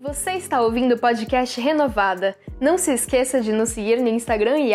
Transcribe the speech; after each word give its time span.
Você 0.00 0.30
está 0.34 0.62
ouvindo 0.62 0.94
o 0.94 0.98
podcast 0.98 1.60
Renovada. 1.60 2.36
Não 2.60 2.78
se 2.78 2.92
esqueça 2.92 3.40
de 3.40 3.50
nos 3.50 3.70
seguir 3.70 4.00
no 4.00 4.06
Instagram 4.06 4.60
e 4.60 4.70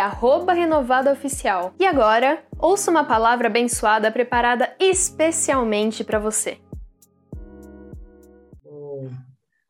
renovadaoficial. 0.54 1.74
E 1.80 1.86
agora, 1.86 2.44
ouça 2.60 2.92
uma 2.92 3.06
palavra 3.06 3.48
abençoada 3.48 4.12
preparada 4.12 4.76
especialmente 4.78 6.04
para 6.04 6.20
você. 6.20 6.58
Bom, 8.62 9.10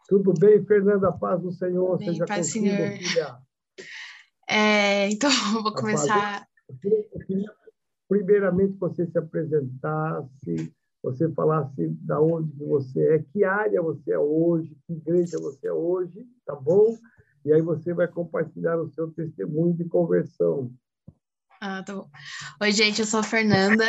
tudo 0.08 0.34
bem, 0.40 0.66
Fernanda? 0.66 1.12
Paz 1.12 1.40
do 1.40 1.52
Senhor 1.52 2.00
Bem, 2.00 2.10
seja 2.10 2.26
paz, 2.26 2.52
contigo, 2.52 2.76
Senhor. 2.76 2.98
filha. 2.98 3.38
É, 4.50 5.10
então, 5.12 5.30
vou 5.62 5.72
começar. 5.72 6.48
Eu 6.68 7.20
queria, 7.28 7.52
primeiramente, 8.10 8.76
você 8.80 9.06
se 9.06 9.20
apresentasse, 9.20 10.74
você 11.04 11.30
falasse 11.34 11.90
da 12.02 12.22
onde 12.22 12.50
você 12.56 13.16
é, 13.16 13.20
que 13.20 13.44
área 13.44 13.82
você 13.82 14.14
é 14.14 14.18
hoje, 14.18 14.74
que 14.88 14.94
igreja 14.94 15.38
você 15.38 15.68
é 15.68 15.74
hoje, 15.74 16.26
tá 16.46 16.56
bom? 16.56 16.98
E 17.44 17.52
aí 17.52 17.62
você 17.62 17.94
vai 17.94 18.08
compartilhar 18.08 18.80
o 18.80 18.90
seu 18.94 19.12
testemunho 19.12 19.74
de 19.74 19.84
conversão. 19.84 20.74
Ah, 21.60 21.84
tá 21.84 21.94
bom. 21.94 22.10
Oi, 22.62 22.72
gente, 22.72 23.02
eu 23.02 23.06
sou 23.06 23.20
a 23.20 23.24
Fernanda. 23.24 23.86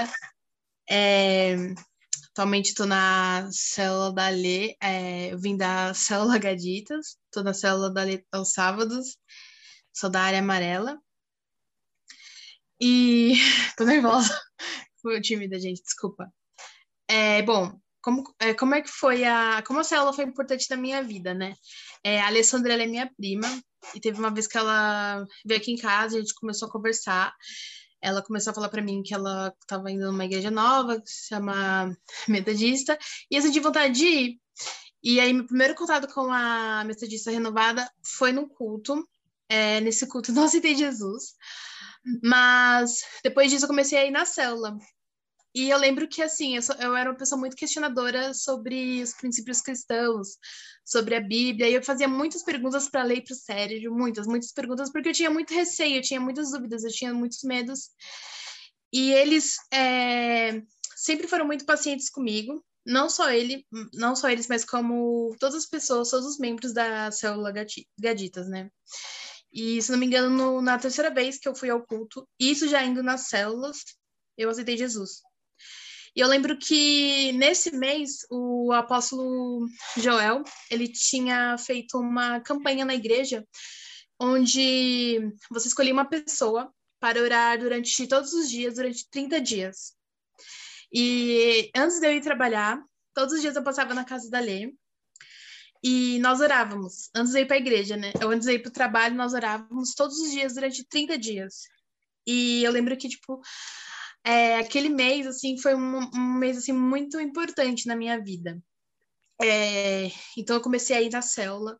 É, 0.90 1.54
atualmente 2.32 2.70
estou 2.70 2.84
na 2.84 3.48
célula 3.52 4.12
da 4.12 4.28
Lê. 4.28 4.76
é, 4.82 5.32
eu 5.32 5.38
vim 5.38 5.56
da 5.56 5.94
célula 5.94 6.36
Gaditas, 6.36 7.16
estou 7.26 7.44
na 7.44 7.54
célula 7.54 7.92
da 7.92 8.02
Lê 8.02 8.24
aos 8.32 8.52
sábados. 8.52 9.16
Sou 9.92 10.10
da 10.10 10.20
área 10.20 10.40
amarela. 10.40 10.98
E 12.80 13.34
tô 13.78 13.84
nervosa. 13.84 14.36
Fui 15.00 15.20
tímida, 15.20 15.60
gente, 15.60 15.80
desculpa. 15.80 16.28
É, 17.16 17.42
bom, 17.42 17.78
como, 18.02 18.24
é, 18.40 18.52
como 18.54 18.74
é 18.74 18.82
que 18.82 18.90
foi 18.90 19.24
a. 19.24 19.62
Como 19.64 19.78
a 19.78 19.84
célula 19.84 20.12
foi 20.12 20.24
importante 20.24 20.68
na 20.68 20.76
minha 20.76 21.00
vida, 21.00 21.32
né? 21.32 21.54
É, 22.02 22.20
a 22.20 22.26
Alessandra 22.26 22.72
ela 22.72 22.82
é 22.82 22.86
minha 22.86 23.08
prima, 23.16 23.46
e 23.94 24.00
teve 24.00 24.18
uma 24.18 24.34
vez 24.34 24.48
que 24.48 24.58
ela 24.58 25.24
veio 25.46 25.60
aqui 25.60 25.70
em 25.70 25.76
casa, 25.76 26.16
a 26.16 26.20
gente 26.20 26.34
começou 26.34 26.66
a 26.66 26.72
conversar. 26.72 27.32
Ela 28.02 28.20
começou 28.20 28.50
a 28.50 28.54
falar 28.54 28.68
para 28.68 28.82
mim 28.82 29.00
que 29.00 29.14
ela 29.14 29.54
estava 29.62 29.92
indo 29.92 30.06
numa 30.06 30.24
igreja 30.24 30.50
nova, 30.50 31.00
que 31.00 31.08
se 31.08 31.28
chama 31.28 31.96
Metodista, 32.28 32.98
e 33.30 33.36
eu 33.36 33.42
senti 33.42 33.60
vontade 33.60 33.94
de 33.94 34.06
ir. 34.06 34.40
E 35.00 35.20
aí, 35.20 35.32
meu 35.32 35.46
primeiro 35.46 35.76
contato 35.76 36.12
com 36.12 36.32
a 36.32 36.82
Metodista 36.84 37.30
Renovada 37.30 37.88
foi 38.04 38.32
no 38.32 38.48
culto. 38.48 39.06
É, 39.48 39.80
nesse 39.80 40.08
culto, 40.08 40.32
não 40.34 40.44
aceitei 40.44 40.74
Jesus, 40.74 41.34
mas 42.24 43.02
depois 43.22 43.52
disso, 43.52 43.66
eu 43.66 43.68
comecei 43.68 43.98
a 43.98 44.04
ir 44.04 44.10
na 44.10 44.24
célula. 44.24 44.76
E 45.54 45.70
eu 45.70 45.78
lembro 45.78 46.08
que, 46.08 46.20
assim, 46.22 46.56
eu, 46.56 46.62
sou- 46.62 46.74
eu 46.76 46.96
era 46.96 47.10
uma 47.10 47.16
pessoa 47.16 47.38
muito 47.38 47.56
questionadora 47.56 48.34
sobre 48.34 49.00
os 49.02 49.14
princípios 49.14 49.60
cristãos, 49.60 50.36
sobre 50.84 51.14
a 51.14 51.20
Bíblia, 51.20 51.68
e 51.68 51.74
eu 51.74 51.82
fazia 51.82 52.08
muitas 52.08 52.42
perguntas 52.42 52.88
para 52.88 53.04
ler 53.04 53.22
para 53.22 53.32
o 53.32 53.36
Sérgio, 53.36 53.94
muitas, 53.94 54.26
muitas 54.26 54.52
perguntas, 54.52 54.90
porque 54.90 55.10
eu 55.10 55.12
tinha 55.12 55.30
muito 55.30 55.54
receio, 55.54 55.96
eu 55.98 56.02
tinha 56.02 56.20
muitas 56.20 56.50
dúvidas, 56.50 56.82
eu 56.84 56.90
tinha 56.90 57.14
muitos 57.14 57.42
medos. 57.44 57.90
E 58.92 59.10
eles 59.12 59.56
é, 59.72 60.62
sempre 60.96 61.26
foram 61.26 61.46
muito 61.46 61.64
pacientes 61.64 62.08
comigo, 62.10 62.64
não 62.86 63.08
só 63.08 63.30
ele, 63.30 63.66
não 63.94 64.14
só 64.14 64.28
eles, 64.28 64.46
mas 64.46 64.64
como 64.64 65.34
todas 65.40 65.54
as 65.56 65.66
pessoas, 65.66 66.10
todos 66.10 66.26
os 66.26 66.38
membros 66.38 66.72
da 66.72 67.10
célula 67.10 67.52
Gaditas, 67.98 68.48
né? 68.48 68.70
E, 69.52 69.80
se 69.82 69.90
não 69.92 69.98
me 69.98 70.06
engano, 70.06 70.30
no- 70.30 70.62
na 70.62 70.78
terceira 70.78 71.12
vez 71.12 71.38
que 71.38 71.48
eu 71.48 71.54
fui 71.54 71.70
ao 71.70 71.84
culto, 71.86 72.28
isso 72.38 72.68
já 72.68 72.84
indo 72.84 73.02
nas 73.02 73.28
células, 73.28 73.78
eu 74.36 74.50
aceitei 74.50 74.76
Jesus. 74.76 75.22
E 76.16 76.20
eu 76.20 76.28
lembro 76.28 76.56
que 76.56 77.32
nesse 77.32 77.72
mês 77.72 78.24
o 78.30 78.72
apóstolo 78.72 79.66
Joel, 79.96 80.44
ele 80.70 80.88
tinha 80.88 81.58
feito 81.58 81.98
uma 81.98 82.40
campanha 82.40 82.84
na 82.84 82.94
igreja 82.94 83.44
onde 84.18 85.20
você 85.50 85.68
escolhia 85.68 85.92
uma 85.92 86.08
pessoa 86.08 86.72
para 87.00 87.20
orar 87.20 87.58
durante 87.58 88.06
todos 88.06 88.32
os 88.32 88.48
dias, 88.48 88.76
durante 88.76 89.08
30 89.10 89.40
dias. 89.40 89.94
E 90.92 91.70
antes 91.76 91.98
de 91.98 92.06
eu 92.06 92.12
ir 92.12 92.20
trabalhar, 92.20 92.80
todos 93.12 93.34
os 93.34 93.40
dias 93.40 93.56
eu 93.56 93.64
passava 93.64 93.92
na 93.92 94.04
casa 94.04 94.30
da 94.30 94.38
Lê 94.38 94.72
e 95.82 96.18
nós 96.20 96.40
orávamos. 96.40 97.10
Antes 97.14 97.32
de 97.32 97.40
eu 97.40 97.42
ir 97.42 97.46
para 97.46 97.56
a 97.56 97.60
igreja, 97.60 97.96
né? 97.96 98.12
Eu 98.20 98.30
antes 98.30 98.46
de 98.46 98.52
eu 98.52 98.56
ir 98.56 98.60
para 98.60 98.70
o 98.70 98.72
trabalho, 98.72 99.16
nós 99.16 99.34
orávamos 99.34 99.94
todos 99.94 100.16
os 100.18 100.30
dias 100.30 100.54
durante 100.54 100.84
30 100.84 101.18
dias. 101.18 101.64
E 102.26 102.64
eu 102.64 102.72
lembro 102.72 102.96
que, 102.96 103.08
tipo, 103.08 103.42
é, 104.24 104.56
aquele 104.56 104.88
mês, 104.88 105.26
assim, 105.26 105.58
foi 105.58 105.74
um, 105.74 105.98
um 106.14 106.34
mês, 106.38 106.56
assim, 106.56 106.72
muito 106.72 107.20
importante 107.20 107.86
na 107.86 107.94
minha 107.94 108.18
vida. 108.22 108.58
É, 109.42 110.10
então, 110.38 110.56
eu 110.56 110.62
comecei 110.62 110.96
a 110.96 111.02
ir 111.02 111.10
na 111.10 111.20
célula. 111.20 111.78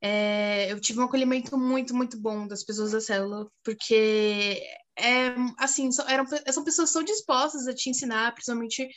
É, 0.00 0.70
eu 0.70 0.80
tive 0.80 1.00
um 1.00 1.04
acolhimento 1.04 1.56
muito, 1.56 1.94
muito 1.94 2.20
bom 2.20 2.46
das 2.46 2.64
pessoas 2.64 2.90
da 2.90 3.00
célula, 3.00 3.48
porque, 3.64 4.60
é, 4.98 5.34
assim, 5.58 5.90
são, 5.92 6.06
eram, 6.08 6.26
são 6.50 6.64
pessoas 6.64 6.90
são 6.90 7.02
dispostas 7.02 7.66
a 7.66 7.74
te 7.74 7.88
ensinar, 7.88 8.32
principalmente 8.32 8.88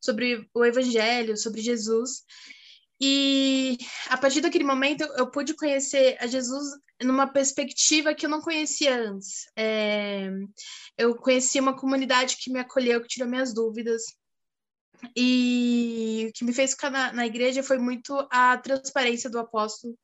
sobre 0.00 0.48
o 0.54 0.64
evangelho, 0.64 1.36
sobre 1.36 1.60
Jesus. 1.60 2.24
E 3.04 3.78
a 4.10 4.16
partir 4.16 4.40
daquele 4.40 4.62
momento 4.62 5.02
eu, 5.02 5.28
pude 5.28 5.54
conhecer 5.54 6.16
a 6.20 6.28
Jesus 6.28 6.64
numa 7.02 7.26
perspectiva 7.26 8.14
que 8.14 8.24
eu 8.24 8.30
não 8.30 8.40
conhecia 8.40 8.94
antes. 8.94 9.50
É, 9.56 10.30
eu 10.96 11.16
conheci 11.16 11.58
uma 11.58 11.76
comunidade 11.76 12.36
que 12.36 12.48
me 12.48 12.60
acolheu, 12.60 13.02
que 13.02 13.08
tirou 13.08 13.28
minhas 13.28 13.52
dúvidas. 13.52 14.04
E 15.16 16.28
o 16.28 16.32
que 16.32 16.44
me 16.44 16.52
fez 16.52 16.70
ficar 16.70 16.90
na, 16.90 17.12
na 17.12 17.26
igreja 17.26 17.60
foi 17.60 17.76
muito 17.76 18.16
a 18.30 18.56
transparência 18.58 19.28
do 19.28 19.40
apóstolo. 19.40 19.98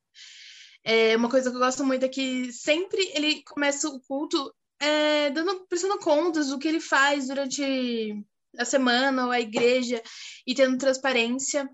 É, 0.83 1.15
uma 1.15 1.29
coisa 1.29 1.49
que 1.49 1.55
eu 1.55 1.61
gosto 1.61 1.85
muito 1.85 2.03
é 2.03 2.09
que 2.09 2.51
sempre 2.51 3.01
ele 3.15 3.41
começa 3.43 3.87
o 3.87 4.01
culto 4.01 4.53
é, 4.77 5.29
dando, 5.29 5.65
prestando 5.67 5.99
contas 5.99 6.49
do 6.49 6.59
que 6.59 6.67
ele 6.67 6.81
faz 6.81 7.27
durante 7.27 8.25
a 8.57 8.65
semana 8.65 9.25
ou 9.25 9.31
a 9.31 9.39
igreja 9.39 10.03
e 10.45 10.53
tendo 10.53 10.77
transparência. 10.77 11.69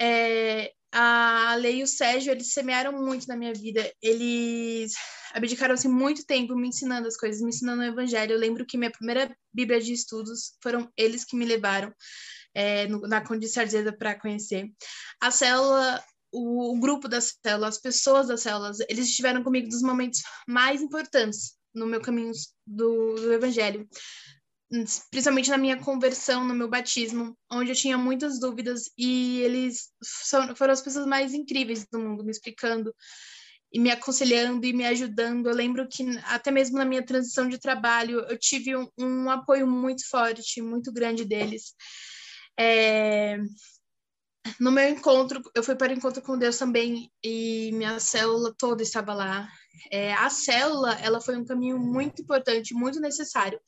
É, 0.00 0.72
a 0.92 1.56
Lei 1.56 1.80
e 1.80 1.82
o 1.82 1.86
Sérgio, 1.88 2.30
eles 2.30 2.52
semearam 2.52 2.92
muito 2.92 3.26
na 3.26 3.36
minha 3.36 3.52
vida. 3.52 3.92
Eles 4.00 4.92
abdicaram 5.32 5.74
assim, 5.74 5.88
muito 5.88 6.24
tempo 6.24 6.54
me 6.54 6.68
ensinando 6.68 7.08
as 7.08 7.16
coisas, 7.16 7.42
me 7.42 7.48
ensinando 7.48 7.82
o 7.82 7.86
evangelho. 7.86 8.32
Eu 8.32 8.38
lembro 8.38 8.64
que 8.64 8.78
minha 8.78 8.92
primeira 8.92 9.36
Bíblia 9.52 9.80
de 9.80 9.92
estudos 9.92 10.56
foram 10.62 10.88
eles 10.96 11.24
que 11.24 11.36
me 11.36 11.44
levaram 11.44 11.92
é, 12.54 12.86
no, 12.86 13.00
na 13.00 13.20
Condição 13.20 13.64
Arzeda 13.64 13.92
para 13.92 14.18
conhecer. 14.18 14.70
A 15.20 15.32
célula, 15.32 16.02
o, 16.32 16.76
o, 16.76 16.78
grupo 16.78 17.08
da 17.08 17.20
célula, 17.20 17.66
as 17.66 17.78
pessoas 17.78 18.28
das 18.28 18.42
células, 18.42 18.78
eles 18.88 19.08
estiveram 19.08 19.42
comigo 19.42 19.68
dos 19.68 19.82
momentos 19.82 20.22
mais 20.46 20.80
importantes 20.80 21.56
no 21.74 21.86
meu 21.86 22.00
caminho 22.00 22.30
do, 22.64 23.16
do 23.16 23.32
evangelho 23.32 23.88
principalmente 25.10 25.50
na 25.50 25.58
minha 25.58 25.76
conversão, 25.76 26.44
no 26.44 26.54
meu 26.54 26.68
batismo, 26.68 27.36
onde 27.50 27.70
eu 27.70 27.76
tinha 27.76 27.98
muitas 27.98 28.40
dúvidas 28.40 28.90
e 28.96 29.40
eles 29.40 29.90
foram 30.56 30.72
as 30.72 30.82
pessoas 30.82 31.06
mais 31.06 31.34
incríveis 31.34 31.86
do 31.86 31.98
mundo, 31.98 32.24
me 32.24 32.30
explicando 32.30 32.94
e 33.72 33.78
me 33.78 33.90
aconselhando 33.90 34.64
e 34.64 34.72
me 34.72 34.86
ajudando. 34.86 35.48
Eu 35.48 35.54
lembro 35.54 35.86
que 35.88 36.04
até 36.24 36.50
mesmo 36.50 36.78
na 36.78 36.84
minha 36.84 37.04
transição 37.04 37.48
de 37.48 37.58
trabalho, 37.58 38.20
eu 38.20 38.38
tive 38.38 38.76
um, 38.76 38.88
um 38.98 39.30
apoio 39.30 39.66
muito 39.66 40.08
forte, 40.08 40.62
muito 40.62 40.92
grande 40.92 41.24
deles. 41.24 41.74
É... 42.58 43.38
No 44.60 44.70
meu 44.70 44.88
encontro, 44.88 45.42
eu 45.54 45.62
fui 45.62 45.74
para 45.74 45.92
o 45.92 45.96
encontro 45.96 46.20
com 46.22 46.36
Deus 46.36 46.58
também 46.58 47.10
e 47.24 47.70
minha 47.72 47.98
célula 47.98 48.54
toda 48.56 48.82
estava 48.82 49.14
lá. 49.14 49.48
É, 49.90 50.12
a 50.12 50.28
célula, 50.28 50.92
ela 51.00 51.20
foi 51.20 51.36
um 51.36 51.44
caminho 51.44 51.78
muito 51.78 52.20
importante, 52.20 52.74
muito 52.74 53.00
necessário 53.00 53.58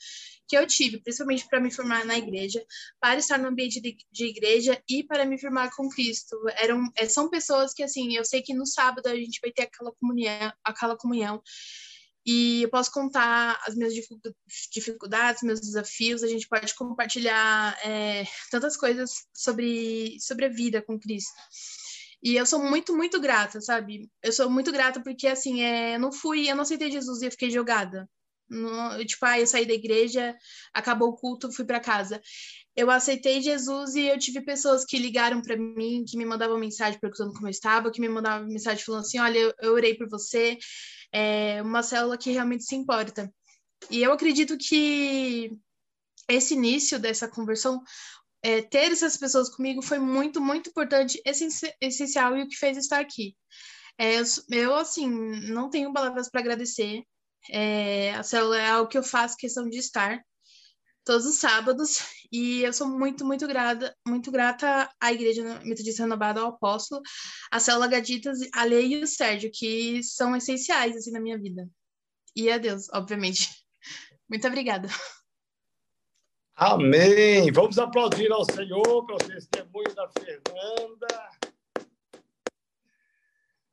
que 0.49 0.57
eu 0.57 0.67
tive, 0.67 1.01
principalmente 1.01 1.47
para 1.49 1.61
me 1.61 1.71
formar 1.71 2.05
na 2.05 2.17
igreja, 2.17 2.65
para 3.01 3.19
estar 3.19 3.39
no 3.39 3.49
ambiente 3.49 3.81
de, 3.81 3.97
de 4.11 4.27
igreja 4.27 4.81
e 4.89 5.03
para 5.05 5.25
me 5.25 5.39
firmar 5.39 5.75
com 5.75 5.89
Cristo. 5.89 6.37
Eram, 6.57 6.84
são 7.09 7.28
pessoas 7.28 7.72
que, 7.72 7.83
assim, 7.83 8.16
eu 8.16 8.25
sei 8.25 8.43
que 8.43 8.54
no 8.54 8.66
sábado 8.66 9.07
a 9.07 9.16
gente 9.16 9.41
vai 9.41 9.51
ter 9.51 9.63
aquela 9.63 9.93
comunhão, 9.93 10.53
aquela 10.65 10.97
comunhão 10.97 11.43
e 12.27 12.65
eu 12.65 12.69
posso 12.69 12.91
contar 12.91 13.63
as 13.65 13.77
minhas 13.77 13.95
dificuldades, 14.72 15.45
meus 15.45 15.60
desafios, 15.60 16.25
a 16.25 16.27
gente 16.27 16.49
pode 16.49 16.75
compartilhar 16.75 17.78
é, 17.87 18.25
tantas 18.51 18.77
coisas 18.77 19.13
sobre, 19.33 20.19
sobre 20.19 20.47
a 20.47 20.49
vida 20.49 20.83
com 20.83 20.99
Cristo. 20.99 21.31
E 22.21 22.34
eu 22.34 22.45
sou 22.45 22.60
muito, 22.60 22.97
muito 22.97 23.21
grata, 23.21 23.60
sabe? 23.60 24.10
Eu 24.21 24.33
sou 24.33 24.51
muito 24.51 24.72
grata 24.72 25.01
porque, 25.01 25.28
assim, 25.28 25.63
é, 25.63 25.95
eu 25.95 26.01
não 26.01 26.10
fui, 26.10 26.51
eu 26.51 26.57
não 26.57 26.63
aceitei 26.63 26.91
Jesus 26.91 27.22
e 27.22 27.27
eu 27.27 27.31
fiquei 27.31 27.49
jogada. 27.49 28.10
No, 28.48 29.04
tipo, 29.04 29.25
ah, 29.27 29.41
eu 29.41 29.47
saí 29.47 29.66
da 29.66 29.75
igreja, 29.75 30.37
acabou 30.72 31.09
o 31.09 31.16
culto, 31.16 31.53
fui 31.53 31.65
para 31.65 31.81
casa. 31.81 32.21
Eu 32.75 32.91
aceitei 32.91 33.41
Jesus 33.41 33.95
e 33.95 34.07
eu 34.07 34.19
tive 34.19 34.41
pessoas 34.43 34.84
que 34.84 34.98
ligaram 34.98 35.43
para 35.43 35.57
mim, 35.57 36.04
que 36.07 36.16
me 36.16 36.25
mandavam 36.25 36.59
mensagem 36.59 37.01
perguntando 37.01 37.33
como 37.33 37.47
eu 37.47 37.51
estava, 37.51 37.91
que 37.91 38.01
me 38.01 38.09
mandavam 38.09 38.47
mensagem 38.47 38.84
falando 38.84 39.01
assim: 39.03 39.19
olha, 39.19 39.39
eu, 39.39 39.54
eu 39.60 39.72
orei 39.72 39.95
por 39.95 40.09
você, 40.09 40.59
é 41.13 41.63
uma 41.63 41.83
célula 41.83 42.19
que 42.19 42.31
realmente 42.31 42.65
se 42.65 42.77
importa. 42.77 43.33
E 43.91 44.03
eu 44.03 44.13
acredito 44.13 44.57
que 44.59 45.51
esse 46.28 46.54
início 46.54 46.99
dessa 46.99 47.28
conversão 47.28 47.83
é, 48.42 48.63
ter 48.63 48.92
essas 48.92 49.16
pessoas 49.16 49.49
comigo 49.49 49.83
foi 49.83 49.99
muito, 49.99 50.41
muito 50.41 50.71
importante, 50.71 51.21
essencial 51.81 52.37
e 52.37 52.42
o 52.42 52.49
que 52.49 52.57
fez 52.57 52.77
estar 52.77 53.01
aqui. 53.01 53.37
É, 53.99 54.21
eu, 54.51 54.75
assim, 54.77 55.09
não 55.51 55.71
tenho 55.71 55.92
palavras 55.92 56.31
para 56.31 56.41
agradecer. 56.41 57.03
É, 57.51 58.15
a 58.15 58.22
célula 58.22 58.59
é 58.59 58.69
algo 58.69 58.89
que 58.89 58.98
eu 58.98 59.03
faço 59.03 59.37
questão 59.37 59.69
de 59.69 59.78
estar 59.78 60.21
todos 61.04 61.25
os 61.25 61.39
sábados 61.39 62.01
e 62.33 62.63
eu 62.63 62.72
sou 62.72 62.89
muito, 62.89 63.25
muito 63.25 63.47
grata, 63.47 63.97
muito 64.07 64.31
grata 64.31 64.91
à 65.01 65.13
Igreja 65.13 65.60
Metodista 65.65 66.03
Renovada, 66.03 66.41
ao 66.41 66.48
Apóstolo, 66.48 67.01
à 67.51 67.60
Célula 67.60 67.87
Gaditas, 67.87 68.39
a 68.53 68.65
Lei 68.65 68.95
e 68.95 69.03
o 69.03 69.07
Sérgio, 69.07 69.51
que 69.53 70.03
são 70.03 70.34
essenciais, 70.34 70.97
assim, 70.97 71.13
na 71.13 71.21
minha 71.21 71.39
vida. 71.39 71.69
E 72.34 72.51
a 72.51 72.59
Deus, 72.59 72.89
obviamente. 72.93 73.49
Muito 74.28 74.47
obrigada. 74.47 74.89
Amém. 76.57 77.53
Vamos 77.53 77.78
aplaudir 77.78 78.33
ao 78.33 78.45
Senhor 78.45 79.07
pelo 79.07 79.19
testemunho 79.19 79.95
da 79.95 80.09
Fernanda. 80.09 81.31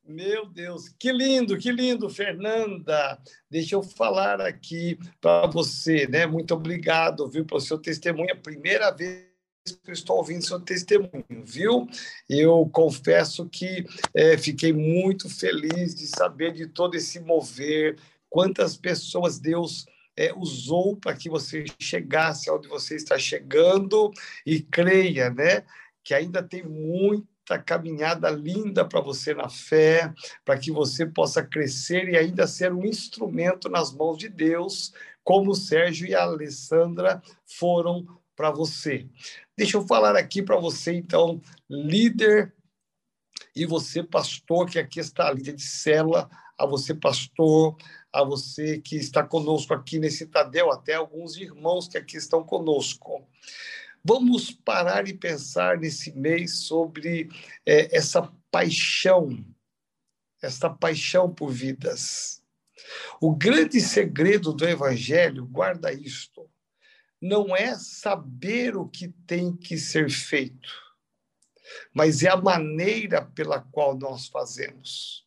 Meu 0.06 0.44
Deus, 0.44 0.90
que 0.98 1.10
lindo, 1.10 1.56
que 1.56 1.72
lindo, 1.72 2.10
Fernanda. 2.10 3.18
Deixa 3.50 3.74
eu 3.74 3.82
falar 3.82 4.38
aqui 4.38 4.98
para 5.18 5.46
você, 5.46 6.06
né? 6.06 6.26
Muito 6.26 6.52
obrigado, 6.52 7.26
viu, 7.26 7.42
pelo 7.46 7.58
seu 7.58 7.78
testemunho. 7.78 8.28
É 8.28 8.34
a 8.34 8.36
primeira 8.36 8.90
vez 8.90 9.24
que 9.64 9.90
eu 9.90 9.94
estou 9.94 10.18
ouvindo 10.18 10.44
seu 10.44 10.60
testemunho, 10.60 11.24
viu? 11.42 11.88
Eu 12.28 12.68
confesso 12.70 13.48
que 13.48 13.86
é, 14.12 14.36
fiquei 14.36 14.74
muito 14.74 15.30
feliz 15.30 15.94
de 15.94 16.06
saber 16.06 16.52
de 16.52 16.66
todo 16.66 16.94
esse 16.96 17.18
mover, 17.18 17.96
quantas 18.28 18.76
pessoas 18.76 19.38
Deus 19.38 19.86
é, 20.14 20.34
usou 20.34 20.96
para 20.98 21.16
que 21.16 21.30
você 21.30 21.64
chegasse 21.80 22.50
onde 22.50 22.68
você 22.68 22.94
está 22.94 23.18
chegando 23.18 24.12
e 24.44 24.60
creia, 24.60 25.30
né? 25.30 25.64
Que 26.04 26.12
ainda 26.12 26.42
tem 26.42 26.62
muito 26.62 27.26
esta 27.44 27.58
caminhada 27.58 28.30
linda 28.30 28.86
para 28.86 29.02
você 29.02 29.34
na 29.34 29.50
fé, 29.50 30.12
para 30.44 30.58
que 30.58 30.72
você 30.72 31.04
possa 31.04 31.44
crescer 31.44 32.08
e 32.08 32.16
ainda 32.16 32.46
ser 32.46 32.72
um 32.72 32.86
instrumento 32.86 33.68
nas 33.68 33.92
mãos 33.92 34.16
de 34.16 34.30
Deus, 34.30 34.94
como 35.22 35.50
o 35.50 35.54
Sérgio 35.54 36.08
e 36.08 36.14
a 36.14 36.22
Alessandra 36.22 37.22
foram 37.44 38.06
para 38.34 38.50
você. 38.50 39.06
Deixa 39.56 39.76
eu 39.76 39.86
falar 39.86 40.16
aqui 40.16 40.42
para 40.42 40.56
você, 40.56 40.94
então, 40.94 41.40
líder 41.68 42.54
e 43.54 43.66
você, 43.66 44.02
pastor, 44.02 44.66
que 44.68 44.78
aqui 44.78 44.98
está, 44.98 45.30
líder 45.30 45.54
de 45.54 45.62
célula, 45.62 46.30
a 46.56 46.64
você, 46.64 46.94
pastor, 46.94 47.76
a 48.10 48.24
você 48.24 48.78
que 48.78 48.96
está 48.96 49.22
conosco 49.22 49.74
aqui 49.74 49.98
nesse 49.98 50.26
Tadel, 50.26 50.72
até 50.72 50.94
alguns 50.94 51.36
irmãos 51.36 51.88
que 51.88 51.98
aqui 51.98 52.16
estão 52.16 52.42
conosco. 52.42 53.26
Vamos 54.06 54.50
parar 54.50 55.08
e 55.08 55.14
pensar 55.14 55.78
nesse 55.78 56.12
mês 56.12 56.58
sobre 56.66 57.30
é, 57.64 57.96
essa 57.96 58.30
paixão, 58.50 59.42
essa 60.42 60.68
paixão 60.68 61.32
por 61.32 61.50
vidas. 61.50 62.42
O 63.18 63.34
grande 63.34 63.80
segredo 63.80 64.52
do 64.52 64.68
Evangelho, 64.68 65.46
guarda 65.46 65.90
isto, 65.90 66.46
não 67.18 67.56
é 67.56 67.74
saber 67.78 68.76
o 68.76 68.86
que 68.86 69.08
tem 69.26 69.56
que 69.56 69.78
ser 69.78 70.10
feito, 70.10 70.68
mas 71.94 72.22
é 72.22 72.28
a 72.28 72.36
maneira 72.36 73.24
pela 73.24 73.58
qual 73.58 73.96
nós 73.96 74.26
fazemos. 74.26 75.26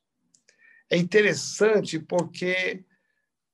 É 0.87 0.95
interessante 0.95 1.97
porque 1.97 2.85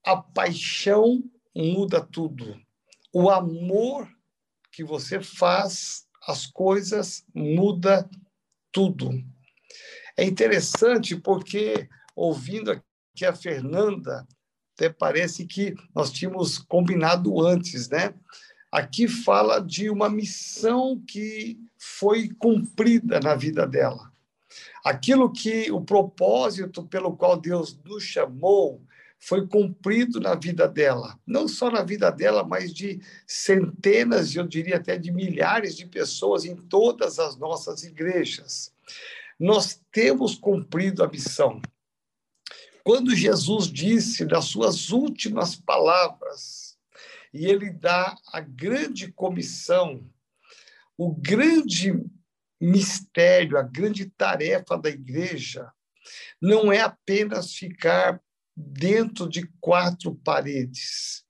a 0.03 0.17
paixão 0.17 1.23
muda 1.55 2.01
tudo. 2.01 2.59
O 3.13 3.29
amor 3.29 4.05
que 4.73 4.83
você 4.83 5.21
faz 5.21 6.07
as 6.27 6.47
coisas, 6.47 7.23
muda 7.33 8.09
tudo. 8.71 9.11
É 10.17 10.23
interessante 10.25 11.15
porque, 11.15 11.87
ouvindo 12.15 12.71
aqui 12.71 13.23
a 13.23 13.35
Fernanda, 13.35 14.27
até 14.75 14.89
parece 14.89 15.45
que 15.45 15.75
nós 15.93 16.11
tínhamos 16.11 16.57
combinado 16.57 17.39
antes, 17.45 17.87
né? 17.87 18.15
Aqui 18.71 19.07
fala 19.07 19.59
de 19.59 19.91
uma 19.91 20.09
missão 20.09 20.99
que 21.07 21.59
foi 21.77 22.29
cumprida 22.29 23.19
na 23.19 23.35
vida 23.35 23.67
dela. 23.67 24.11
Aquilo 24.83 25.31
que 25.31 25.71
o 25.71 25.81
propósito 25.81 26.83
pelo 26.87 27.15
qual 27.15 27.39
Deus 27.39 27.79
nos 27.85 28.03
chamou 28.03 28.81
foi 29.25 29.47
cumprido 29.47 30.19
na 30.19 30.35
vida 30.35 30.67
dela. 30.67 31.17
Não 31.25 31.47
só 31.47 31.71
na 31.71 31.81
vida 31.81 32.11
dela, 32.11 32.43
mas 32.43 32.73
de 32.73 33.01
centenas, 33.25 34.35
eu 34.35 34.45
diria 34.45 34.75
até 34.75 34.97
de 34.97 35.13
milhares 35.13 35.77
de 35.77 35.85
pessoas 35.85 36.43
em 36.43 36.57
todas 36.57 37.19
as 37.19 37.37
nossas 37.37 37.83
igrejas. 37.83 38.73
Nós 39.39 39.81
temos 39.93 40.35
cumprido 40.35 41.01
a 41.01 41.07
missão. 41.07 41.61
Quando 42.83 43.15
Jesus 43.15 43.71
disse 43.71 44.25
nas 44.25 44.43
suas 44.43 44.89
últimas 44.89 45.55
palavras, 45.55 46.77
e 47.33 47.45
ele 47.45 47.71
dá 47.71 48.17
a 48.27 48.41
grande 48.41 49.09
comissão, 49.09 50.05
o 50.97 51.15
grande 51.15 51.93
mistério, 52.59 53.57
a 53.57 53.61
grande 53.61 54.05
tarefa 54.05 54.77
da 54.77 54.89
igreja, 54.89 55.71
não 56.41 56.73
é 56.73 56.81
apenas 56.81 57.53
ficar 57.53 58.21
dentro 58.55 59.27
de 59.27 59.47
quatro 59.59 60.15
paredes. 60.15 61.23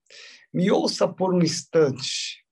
Me 0.53 0.69
ouça 0.69 1.07
por 1.07 1.33
um 1.33 1.41
instante. 1.41 2.43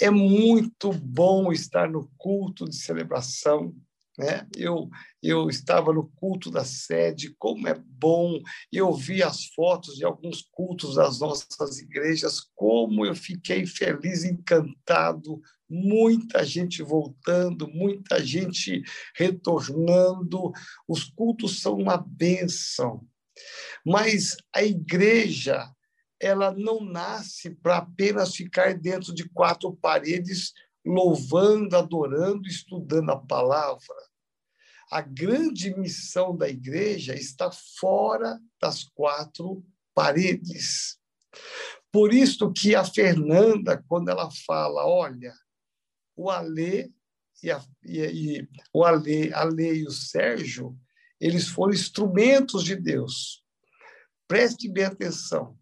É 0.00 0.10
muito 0.10 0.92
bom 0.92 1.52
estar 1.52 1.88
no 1.88 2.10
culto 2.18 2.68
de 2.68 2.76
celebração. 2.76 3.74
Né? 4.18 4.46
Eu, 4.56 4.90
eu 5.22 5.48
estava 5.48 5.92
no 5.92 6.06
culto 6.16 6.50
da 6.50 6.64
sede, 6.64 7.34
como 7.38 7.66
é 7.66 7.74
bom. 7.74 8.40
Eu 8.70 8.92
vi 8.92 9.22
as 9.22 9.46
fotos 9.46 9.96
de 9.96 10.04
alguns 10.04 10.42
cultos 10.50 10.96
das 10.96 11.18
nossas 11.18 11.78
igrejas, 11.78 12.40
como 12.54 13.06
eu 13.06 13.14
fiquei 13.14 13.64
feliz, 13.66 14.24
encantado. 14.24 15.40
Muita 15.68 16.44
gente 16.44 16.82
voltando, 16.82 17.66
muita 17.68 18.22
gente 18.22 18.82
retornando. 19.16 20.52
Os 20.86 21.04
cultos 21.04 21.60
são 21.60 21.76
uma 21.76 21.96
bênção. 21.96 23.06
Mas 23.84 24.36
a 24.54 24.62
igreja, 24.62 25.70
ela 26.20 26.52
não 26.52 26.84
nasce 26.84 27.50
para 27.50 27.78
apenas 27.78 28.34
ficar 28.34 28.74
dentro 28.74 29.14
de 29.14 29.28
quatro 29.28 29.74
paredes, 29.74 30.52
louvando, 30.84 31.76
adorando, 31.76 32.46
estudando 32.48 33.10
a 33.10 33.18
palavra. 33.18 33.96
A 34.90 35.00
grande 35.00 35.74
missão 35.76 36.36
da 36.36 36.48
igreja 36.48 37.14
está 37.14 37.50
fora 37.50 38.38
das 38.60 38.84
quatro 38.84 39.64
paredes. 39.94 40.98
Por 41.90 42.12
isso 42.12 42.52
que 42.52 42.74
a 42.74 42.84
Fernanda, 42.84 43.82
quando 43.88 44.10
ela 44.10 44.30
fala, 44.46 44.86
olha, 44.86 45.34
o 46.16 46.30
Alê 46.30 46.90
e, 47.42 47.50
a, 47.50 47.62
e, 47.82 48.00
e 48.00 48.48
o 48.72 48.84
Alê, 48.84 49.32
Alê 49.32 49.76
e 49.76 49.86
o 49.86 49.90
Sérgio, 49.90 50.78
eles 51.22 51.46
foram 51.46 51.72
instrumentos 51.72 52.64
de 52.64 52.74
Deus. 52.74 53.44
Preste 54.26 54.68
bem 54.68 54.84
atenção. 54.84 55.56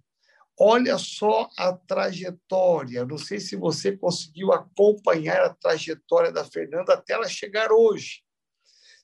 Olha 0.59 0.97
só 0.97 1.51
a 1.59 1.75
trajetória. 1.75 3.05
Não 3.05 3.19
sei 3.19 3.39
se 3.39 3.57
você 3.57 3.95
conseguiu 3.95 4.53
acompanhar 4.53 5.43
a 5.43 5.55
trajetória 5.55 6.33
da 6.33 6.47
Fernanda 6.47 6.95
até 6.95 7.13
ela 7.13 7.29
chegar 7.29 7.71
hoje. 7.71 8.23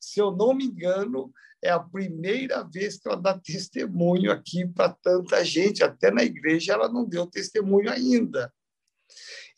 Se 0.01 0.19
eu 0.19 0.35
não 0.35 0.55
me 0.55 0.65
engano, 0.65 1.31
é 1.63 1.69
a 1.69 1.79
primeira 1.79 2.63
vez 2.63 2.99
que 2.99 3.07
ela 3.07 3.21
dá 3.21 3.39
testemunho 3.39 4.33
aqui 4.33 4.67
para 4.67 4.95
tanta 4.95 5.45
gente. 5.45 5.85
Até 5.85 6.11
na 6.11 6.25
igreja 6.25 6.73
ela 6.73 6.89
não 6.89 7.05
deu 7.05 7.27
testemunho 7.27 7.91
ainda. 7.91 8.51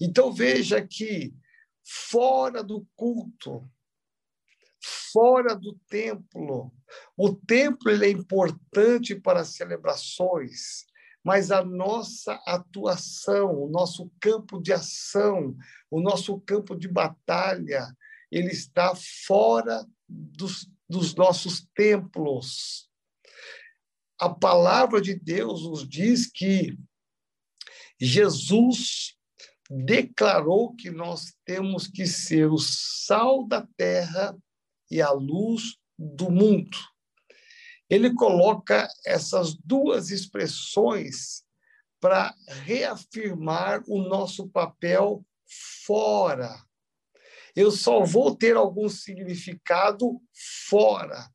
Então 0.00 0.32
veja 0.32 0.84
que 0.84 1.32
fora 1.84 2.60
do 2.60 2.84
culto, 2.96 3.70
fora 5.12 5.54
do 5.54 5.74
templo. 5.88 6.72
O 7.16 7.34
templo 7.34 7.90
ele 7.90 8.06
é 8.06 8.10
importante 8.10 9.14
para 9.14 9.40
as 9.40 9.54
celebrações, 9.54 10.86
mas 11.22 11.50
a 11.50 11.64
nossa 11.64 12.34
atuação, 12.46 13.54
o 13.54 13.68
nosso 13.68 14.10
campo 14.20 14.60
de 14.60 14.72
ação, 14.72 15.56
o 15.90 16.00
nosso 16.00 16.40
campo 16.40 16.76
de 16.76 16.88
batalha, 16.88 17.86
ele 18.30 18.50
está 18.50 18.94
fora 19.26 19.84
dos, 20.08 20.70
dos 20.88 21.14
nossos 21.14 21.66
templos. 21.74 22.88
A 24.18 24.28
palavra 24.28 25.00
de 25.00 25.14
Deus 25.14 25.62
nos 25.62 25.88
diz 25.88 26.30
que 26.30 26.76
Jesus 28.00 29.16
declarou 29.70 30.74
que 30.74 30.90
nós 30.90 31.34
temos 31.44 31.86
que 31.86 32.06
ser 32.06 32.50
o 32.50 32.58
sal 32.58 33.46
da 33.46 33.66
terra 33.76 34.36
e 34.90 35.00
a 35.02 35.10
luz 35.10 35.76
do 35.98 36.30
mundo. 36.30 36.76
Ele 37.88 38.14
coloca 38.14 38.88
essas 39.04 39.54
duas 39.54 40.10
expressões 40.10 41.44
para 42.00 42.34
reafirmar 42.64 43.82
o 43.88 44.00
nosso 44.02 44.48
papel 44.48 45.24
fora 45.86 46.68
eu 47.58 47.72
só 47.72 48.04
vou 48.04 48.36
ter 48.36 48.56
algum 48.56 48.88
significado 48.88 50.22
fora 50.68 51.28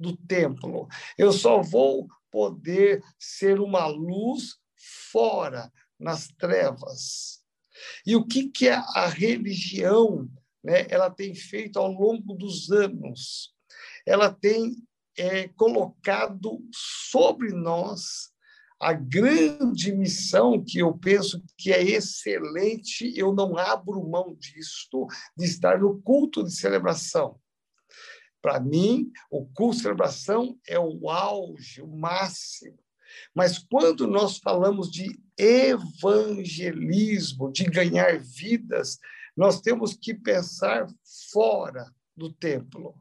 do 0.00 0.16
templo. 0.16 0.88
Eu 1.18 1.30
só 1.32 1.60
vou 1.60 2.08
poder 2.30 3.02
ser 3.18 3.60
uma 3.60 3.86
luz 3.86 4.56
fora, 5.12 5.70
nas 6.00 6.28
trevas. 6.28 7.42
E 8.06 8.16
o 8.16 8.26
que, 8.26 8.48
que 8.48 8.70
a 8.70 9.06
religião 9.06 10.26
né, 10.66 10.84
ela 10.90 11.08
tem 11.08 11.32
feito 11.32 11.78
ao 11.78 11.86
longo 11.86 12.34
dos 12.34 12.72
anos? 12.72 13.54
Ela 14.04 14.32
tem 14.32 14.74
é, 15.16 15.46
colocado 15.48 16.60
sobre 16.72 17.52
nós 17.52 18.32
a 18.80 18.92
grande 18.92 19.92
missão 19.92 20.62
que 20.62 20.80
eu 20.80 20.92
penso 20.98 21.42
que 21.56 21.72
é 21.72 21.82
excelente, 21.82 23.16
eu 23.16 23.32
não 23.32 23.56
abro 23.56 24.06
mão 24.06 24.34
disto, 24.34 25.06
de 25.36 25.46
estar 25.46 25.78
no 25.78 26.02
culto 26.02 26.42
de 26.42 26.52
celebração. 26.52 27.40
Para 28.42 28.60
mim, 28.60 29.10
o 29.30 29.46
culto 29.46 29.76
de 29.76 29.82
celebração 29.82 30.58
é 30.68 30.78
o 30.78 31.08
auge, 31.08 31.80
o 31.80 31.86
máximo. 31.86 32.76
Mas 33.34 33.58
quando 33.58 34.06
nós 34.06 34.36
falamos 34.38 34.90
de 34.90 35.18
evangelismo, 35.38 37.50
de 37.50 37.64
ganhar 37.64 38.18
vidas, 38.18 38.98
nós 39.36 39.60
temos 39.60 39.94
que 39.94 40.14
pensar 40.14 40.86
fora 41.32 41.92
do 42.16 42.32
templo. 42.32 42.94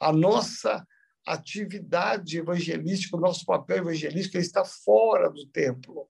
A 0.00 0.12
nossa 0.12 0.86
atividade 1.26 2.38
evangelística, 2.38 3.16
o 3.16 3.20
nosso 3.20 3.46
papel 3.46 3.78
evangelístico 3.78 4.38
está 4.38 4.64
fora 4.64 5.30
do 5.30 5.46
templo. 5.46 6.08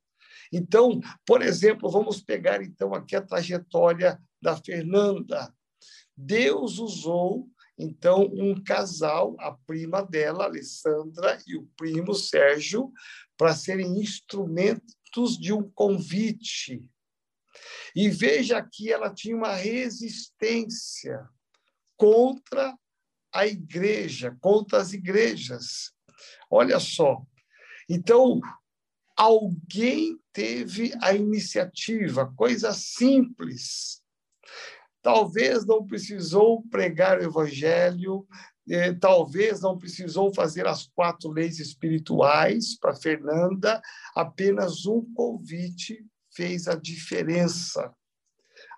Então, 0.52 1.00
por 1.26 1.42
exemplo, 1.42 1.90
vamos 1.90 2.20
pegar 2.20 2.62
então 2.62 2.94
aqui 2.94 3.14
a 3.14 3.22
trajetória 3.22 4.20
da 4.40 4.56
Fernanda. 4.56 5.54
Deus 6.16 6.78
usou 6.78 7.48
então 7.78 8.30
um 8.32 8.62
casal, 8.62 9.34
a 9.38 9.52
prima 9.66 10.02
dela, 10.02 10.44
Alessandra, 10.44 11.38
e 11.46 11.56
o 11.56 11.66
primo 11.76 12.14
Sérgio, 12.14 12.92
para 13.36 13.54
serem 13.54 13.98
instrumentos 13.98 15.38
de 15.38 15.52
um 15.52 15.70
convite. 15.70 16.84
E 17.94 18.08
veja 18.08 18.62
que 18.62 18.92
ela 18.92 19.12
tinha 19.12 19.36
uma 19.36 19.54
resistência 19.54 21.28
contra 21.96 22.76
a 23.32 23.46
igreja, 23.46 24.36
contra 24.40 24.78
as 24.78 24.92
igrejas. 24.92 25.92
Olha 26.50 26.78
só. 26.78 27.22
Então, 27.88 28.40
alguém 29.16 30.18
teve 30.32 30.92
a 31.00 31.14
iniciativa, 31.14 32.32
coisa 32.36 32.72
simples. 32.72 34.02
Talvez 35.00 35.66
não 35.66 35.84
precisou 35.84 36.62
pregar 36.68 37.18
o 37.18 37.24
evangelho, 37.24 38.26
eh, 38.68 38.92
talvez 38.92 39.60
não 39.60 39.76
precisou 39.76 40.32
fazer 40.32 40.66
as 40.66 40.86
quatro 40.86 41.30
leis 41.30 41.58
espirituais 41.58 42.78
para 42.78 42.94
Fernanda, 42.94 43.82
apenas 44.14 44.86
um 44.86 45.04
convite 45.14 46.06
fez 46.34 46.68
a 46.68 46.74
diferença. 46.74 47.92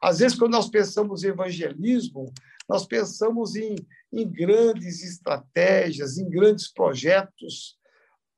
Às 0.02 0.18
vezes, 0.18 0.38
quando 0.38 0.52
nós 0.52 0.68
pensamos 0.68 1.25
em 1.25 1.28
evangelismo, 1.28 2.32
nós 2.68 2.87
pensamos 2.87 3.56
em, 3.56 3.76
em 4.12 4.30
grandes 4.30 5.02
estratégias, 5.02 6.18
em 6.18 6.28
grandes 6.28 6.73
projetos. 6.73 7.78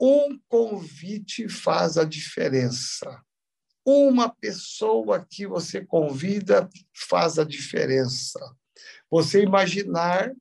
Um 0.01 0.39
convite 0.49 1.49
faz 1.49 1.97
a 1.97 2.05
diferença. 2.05 3.23
Uma 3.85 4.29
pessoa 4.29 5.25
que 5.29 5.47
você 5.47 5.85
convida 5.85 6.69
faz 7.09 7.39
a 7.39 7.45
diferença. 7.45 8.41
Você 9.11 9.43
imaginar 9.43 10.33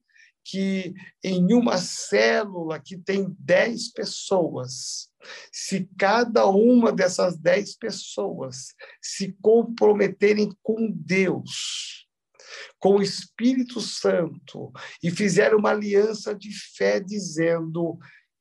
que 0.43 0.93
em 1.23 1.53
uma 1.53 1.77
célula 1.77 2.79
que 2.79 2.97
tem 2.97 3.35
10 3.39 3.91
pessoas, 3.93 5.09
se 5.51 5.89
cada 5.97 6.45
uma 6.47 6.91
dessas 6.91 7.37
10 7.37 7.77
pessoas 7.77 8.73
se 9.01 9.35
comprometerem 9.41 10.51
com 10.61 10.91
Deus, 10.91 12.07
com 12.79 12.97
o 12.97 13.01
Espírito 13.01 13.81
Santo 13.81 14.71
e 15.01 15.09
fizeram 15.11 15.57
uma 15.57 15.71
aliança 15.71 16.33
de 16.35 16.51
fé 16.75 16.99
dizendo: 16.99 17.97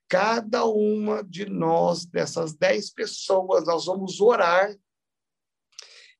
cada 0.08 0.64
uma 0.64 1.24
de 1.24 1.46
nós, 1.46 2.04
dessas 2.04 2.54
dez 2.54 2.90
pessoas, 2.90 3.64
nós 3.64 3.86
vamos 3.86 4.20
orar 4.20 4.74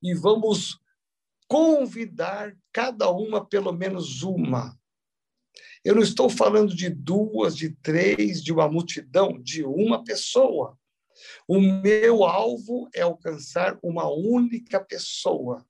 e 0.02 0.14
vamos 0.14 0.78
convidar 1.48 2.56
cada 2.72 3.10
uma, 3.10 3.46
pelo 3.46 3.72
menos 3.72 4.22
uma. 4.22 4.76
Eu 5.84 5.94
não 5.94 6.02
estou 6.02 6.30
falando 6.30 6.74
de 6.74 6.88
duas, 6.88 7.54
de 7.54 7.70
três, 7.70 8.42
de 8.42 8.52
uma 8.52 8.68
multidão, 8.68 9.38
de 9.40 9.62
uma 9.62 10.02
pessoa. 10.02 10.78
O 11.46 11.60
meu 11.60 12.24
alvo 12.24 12.88
é 12.94 13.02
alcançar 13.02 13.78
uma 13.82 14.10
única 14.10 14.80
pessoa. 14.80 15.64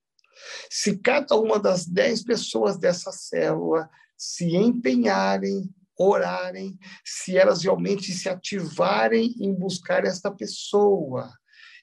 Se 0.70 0.98
cada 0.98 1.36
uma 1.36 1.58
das 1.58 1.86
dez 1.86 2.22
pessoas 2.22 2.78
dessa 2.78 3.10
célula 3.10 3.88
se 4.16 4.56
empenharem, 4.56 5.68
orarem, 5.98 6.78
se 7.04 7.36
elas 7.36 7.62
realmente 7.62 8.12
se 8.12 8.28
ativarem 8.28 9.34
em 9.40 9.52
buscar 9.52 10.04
esta 10.04 10.30
pessoa, 10.30 11.32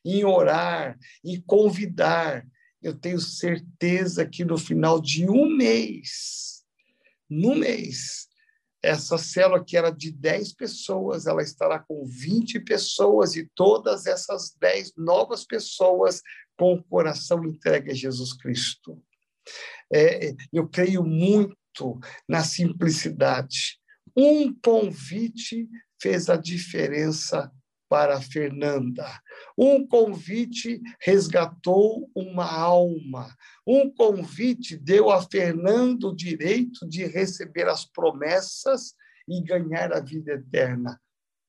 em 0.04 0.24
orar, 0.24 0.98
em 1.24 1.40
convidar, 1.42 2.46
eu 2.82 2.98
tenho 2.98 3.20
certeza 3.20 4.26
que 4.26 4.44
no 4.44 4.58
final 4.58 5.00
de 5.00 5.30
um 5.30 5.48
mês, 5.56 6.61
no 7.32 7.56
mês, 7.56 8.28
essa 8.84 9.18
célula 9.18 9.64
que 9.64 9.78
era 9.78 9.90
de 9.90 10.12
10 10.12 10.54
pessoas, 10.54 11.28
ela 11.28 11.42
estará 11.42 11.80
com 11.80 12.04
20 12.06 12.60
pessoas 12.60 13.36
e 13.36 13.50
todas 13.56 14.06
essas 14.06 14.54
10 14.60 14.94
novas 14.98 15.46
pessoas 15.46 16.22
com 16.58 16.74
o 16.74 16.84
coração 16.84 17.46
entregue 17.46 17.92
a 17.92 17.96
Jesus 17.96 18.34
Cristo. 18.34 19.02
É, 19.94 20.34
eu 20.52 20.68
creio 20.68 21.04
muito 21.04 21.56
na 22.28 22.44
simplicidade. 22.44 23.80
Um 24.16 24.54
convite 24.54 25.70
fez 26.02 26.30
a 26.30 26.36
diferença 26.36 27.52
para 27.92 28.22
Fernanda. 28.22 29.06
Um 29.58 29.86
convite 29.86 30.82
resgatou 31.02 32.10
uma 32.16 32.50
alma. 32.50 33.36
Um 33.68 33.94
convite 33.94 34.78
deu 34.78 35.12
a 35.12 35.22
Fernanda 35.22 36.08
o 36.08 36.16
direito 36.16 36.88
de 36.88 37.06
receber 37.06 37.68
as 37.68 37.84
promessas 37.84 38.94
e 39.28 39.44
ganhar 39.44 39.92
a 39.92 40.00
vida 40.00 40.32
eterna. 40.32 40.98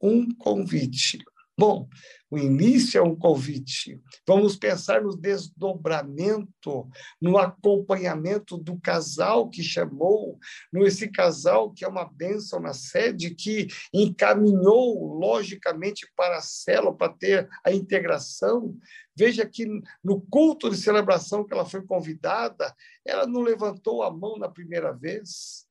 Um 0.03 0.35
convite. 0.35 1.21
Bom, 1.57 1.89
o 2.31 2.39
início 2.39 2.99
é 2.99 3.03
um 3.03 3.15
convite. 3.15 4.01
Vamos 4.27 4.57
pensar 4.57 5.03
no 5.03 5.15
desdobramento, 5.15 6.89
no 7.21 7.37
acompanhamento 7.37 8.57
do 8.57 8.81
casal 8.81 9.51
que 9.51 9.63
chamou, 9.63 10.39
no 10.73 10.87
esse 10.87 11.09
casal 11.09 11.71
que 11.71 11.85
é 11.85 11.89
uma 11.89 12.11
bênção 12.11 12.59
na 12.59 12.73
sede, 12.73 13.35
que 13.35 13.67
encaminhou 13.93 15.19
logicamente 15.19 16.11
para 16.17 16.39
a 16.39 16.43
célula, 16.43 16.97
para 16.97 17.13
ter 17.13 17.47
a 17.63 17.71
integração. 17.71 18.75
Veja 19.15 19.45
que 19.45 19.67
no 20.03 20.23
culto 20.23 20.71
de 20.71 20.79
celebração 20.79 21.47
que 21.47 21.53
ela 21.53 21.67
foi 21.67 21.85
convidada, 21.85 22.75
ela 23.05 23.27
não 23.27 23.43
levantou 23.43 24.03
a 24.03 24.11
mão 24.11 24.39
na 24.39 24.49
primeira 24.49 24.91
vez. 24.91 25.67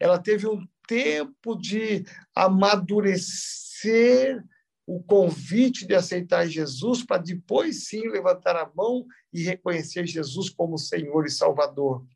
Ela 0.00 0.18
teve 0.18 0.48
um 0.48 0.66
tempo 0.88 1.56
de 1.56 2.06
amadurecer 2.34 4.42
o 4.86 5.02
convite 5.02 5.84
de 5.84 5.94
aceitar 5.94 6.46
Jesus 6.46 7.04
para 7.04 7.20
depois 7.20 7.88
sim 7.88 8.08
levantar 8.08 8.54
a 8.56 8.70
mão 8.74 9.04
e 9.32 9.42
reconhecer 9.42 10.06
Jesus 10.06 10.48
como 10.48 10.78
Senhor 10.78 11.26
e 11.26 11.30
Salvador. 11.30 12.06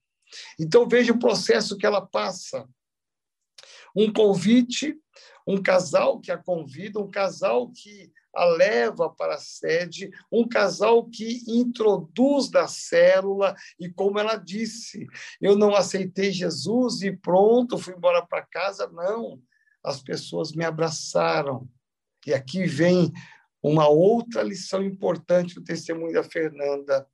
Então 0.58 0.88
veja 0.88 1.12
o 1.12 1.18
processo 1.18 1.76
que 1.76 1.84
ela 1.84 2.00
passa. 2.00 2.68
Um 3.94 4.12
convite, 4.12 4.96
um 5.44 5.60
casal 5.60 6.20
que 6.20 6.30
a 6.30 6.38
convida, 6.38 7.00
um 7.00 7.10
casal 7.10 7.72
que 7.72 8.12
a 8.32 8.44
leva 8.44 9.10
para 9.10 9.34
a 9.34 9.38
sede, 9.38 10.08
um 10.30 10.46
casal 10.46 11.08
que 11.08 11.42
introduz 11.48 12.48
da 12.48 12.68
célula, 12.68 13.56
e 13.80 13.90
como 13.90 14.20
ela 14.20 14.36
disse, 14.36 15.04
eu 15.40 15.56
não 15.56 15.74
aceitei 15.74 16.30
Jesus 16.30 17.02
e 17.02 17.10
pronto, 17.10 17.76
fui 17.76 17.94
embora 17.94 18.24
para 18.24 18.46
casa. 18.46 18.88
Não, 18.92 19.42
as 19.82 20.00
pessoas 20.00 20.52
me 20.52 20.64
abraçaram, 20.64 21.68
e 22.26 22.34
aqui 22.34 22.66
vem 22.66 23.12
uma 23.62 23.88
outra 23.88 24.42
lição 24.42 24.82
importante 24.82 25.54
do 25.54 25.64
testemunho 25.64 26.12
da 26.12 26.22
Fernanda, 26.22 27.06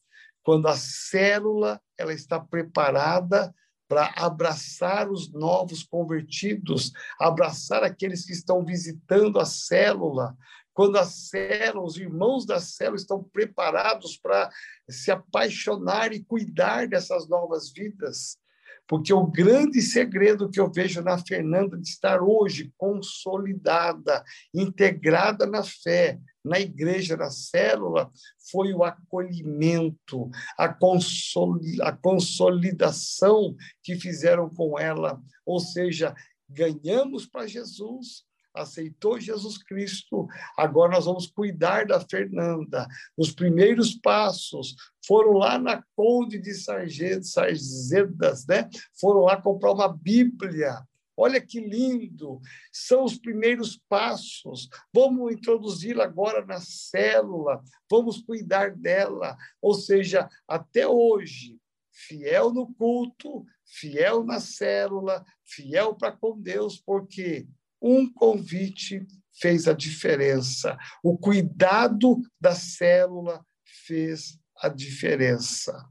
quando 0.43 0.69
a 0.69 0.77
célula 0.77 1.81
ela 1.99 2.13
está 2.13 2.39
preparada 2.39 3.53
para 3.89 4.13
abraçar 4.17 5.11
os 5.11 5.33
novos 5.33 5.83
convertidos, 5.83 6.93
abraçar 7.19 7.83
aqueles 7.85 8.25
que 8.25 8.33
estão 8.33 8.65
visitando 8.65 9.39
a 9.39 9.45
célula, 9.45 10.37
quando 10.73 10.99
a 10.99 11.05
célula, 11.05 11.87
os 11.87 11.97
irmãos 11.97 12.45
da 12.45 12.61
célula 12.61 12.97
estão 12.97 13.25
preparados 13.25 14.17
para 14.19 14.51
se 14.89 15.11
apaixonar 15.11 16.13
e 16.13 16.23
cuidar 16.23 16.87
dessas 16.87 17.29
novas 17.29 17.73
vidas. 17.73 18.39
Porque 18.87 19.13
o 19.13 19.27
grande 19.27 19.83
segredo 19.83 20.49
que 20.49 20.61
eu 20.61 20.71
vejo 20.71 21.03
na 21.03 21.19
Fernanda 21.19 21.77
de 21.77 21.89
estar 21.89 22.23
hoje 22.23 22.73
consolidada, 22.77 24.25
integrada 24.55 25.47
na 25.47 25.63
fé, 25.63 26.19
na 26.45 26.61
igreja, 26.61 27.17
na 27.17 27.31
célula, 27.31 28.11
foi 28.51 28.73
o 28.73 28.85
acolhimento, 28.85 30.31
a, 30.57 30.67
a 31.83 31.93
consolidação 31.93 33.57
que 33.83 33.97
fizeram 33.97 34.49
com 34.49 34.79
ela. 34.79 35.21
Ou 35.45 35.59
seja, 35.59 36.15
ganhamos 36.49 37.27
para 37.27 37.47
Jesus, 37.47 38.26
aceitou 38.57 39.21
Jesus 39.21 39.59
Cristo, 39.59 40.27
agora 40.57 40.93
nós 40.93 41.05
vamos 41.05 41.27
cuidar 41.27 41.87
da 41.87 42.01
Fernanda. 42.01 42.87
Os 43.17 43.31
primeiros 43.33 43.95
passos 43.95 44.75
foram 45.07 45.33
lá 45.33 45.59
na 45.59 45.83
Conde 45.95 46.39
de 46.39 46.55
Sarzedas, 46.55 48.47
né? 48.47 48.69
Foram 49.01 49.21
lá 49.21 49.41
comprar 49.41 49.73
uma 49.73 49.89
Bíblia. 49.89 50.83
Olha 51.17 51.41
que 51.41 51.61
lindo! 51.61 52.41
São 52.71 53.05
os 53.05 53.17
primeiros 53.17 53.81
passos. 53.89 54.69
Vamos 54.93 55.33
introduzi-la 55.33 56.05
agora 56.05 56.45
na 56.45 56.61
célula, 56.61 57.63
vamos 57.91 58.21
cuidar 58.21 58.77
dela. 58.77 59.37
Ou 59.63 59.75
seja, 59.75 60.29
até 60.47 60.87
hoje, 60.87 61.59
fiel 61.91 62.53
no 62.53 62.73
culto, 62.75 63.47
fiel 63.65 64.23
na 64.25 64.39
célula, 64.41 65.25
fiel 65.43 65.95
para 65.95 66.13
com 66.13 66.39
Deus, 66.39 66.79
porque 66.79 67.47
um 67.81 68.11
convite 68.13 69.07
fez 69.41 69.69
a 69.69 69.73
diferença. 69.73 70.77
O 71.03 71.17
cuidado 71.17 72.21
da 72.41 72.55
célula 72.55 73.45
fez 73.87 74.39
a 74.59 74.69
diferença. 74.69 75.85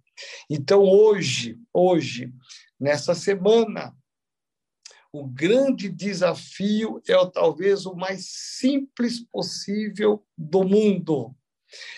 Então, 0.49 0.81
hoje, 0.81 1.59
hoje, 1.73 2.33
nessa 2.79 3.13
semana, 3.13 3.95
o 5.11 5.25
grande 5.25 5.87
desafio 5.87 7.01
é 7.07 7.13
talvez 7.31 7.85
o 7.85 7.95
mais 7.95 8.25
simples 8.29 9.25
possível 9.31 10.25
do 10.37 10.63
mundo. 10.63 11.35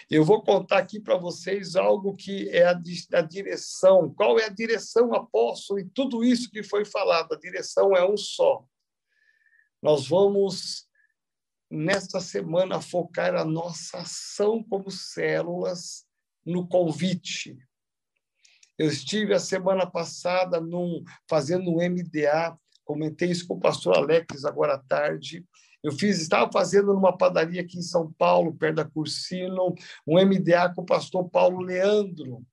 Eu 0.10 0.24
vou 0.24 0.42
contar 0.42 0.80
aqui 0.80 1.00
para 1.00 1.18
vocês 1.18 1.76
algo 1.76 2.16
que 2.16 2.50
é 2.50 2.66
a, 2.66 2.80
a 3.14 3.22
direção. 3.22 4.14
Qual 4.16 4.40
é 4.40 4.46
a 4.46 4.50
direção, 4.50 5.14
apóstolo, 5.14 5.80
e 5.80 5.86
tudo 5.90 6.24
isso 6.24 6.50
que 6.50 6.64
foi 6.64 6.86
falado? 6.86 7.34
A 7.34 7.40
direção 7.40 7.96
é 7.96 8.08
um 8.08 8.18
só. 8.18 8.66
Nós 9.82 10.08
vamos, 10.08 10.88
nesta 11.70 12.20
semana, 12.20 12.82
focar 12.82 13.36
a 13.36 13.46
nossa 13.46 14.00
ação 14.00 14.64
como 14.64 14.90
células 14.90 16.06
no 16.46 16.68
convite. 16.68 17.58
Eu 18.78 18.88
estive 18.88 19.34
a 19.34 19.40
semana 19.40 19.90
passada 19.90 20.62
num, 20.62 21.04
fazendo 21.30 21.72
um 21.72 21.78
MDA, 21.78 22.58
comentei 22.86 23.32
isso 23.32 23.48
com 23.48 23.56
o 23.56 23.60
pastor 23.60 23.98
Alex 23.98 24.46
agora 24.46 24.76
à 24.76 24.80
tarde. 24.80 25.46
Eu 25.84 25.92
fiz, 25.92 26.20
estava 26.20 26.52
fazendo 26.52 26.94
numa 26.94 27.16
padaria 27.16 27.62
aqui 27.62 27.78
em 27.78 27.84
São 27.84 28.12
Paulo, 28.14 28.56
perto 28.56 28.76
da 28.76 28.86
Cursino, 28.86 29.74
um 30.06 30.16
MDA 30.24 30.74
com 30.74 30.82
o 30.82 30.86
pastor 30.86 31.30
Paulo 31.30 31.60
Leandro. 31.60 32.44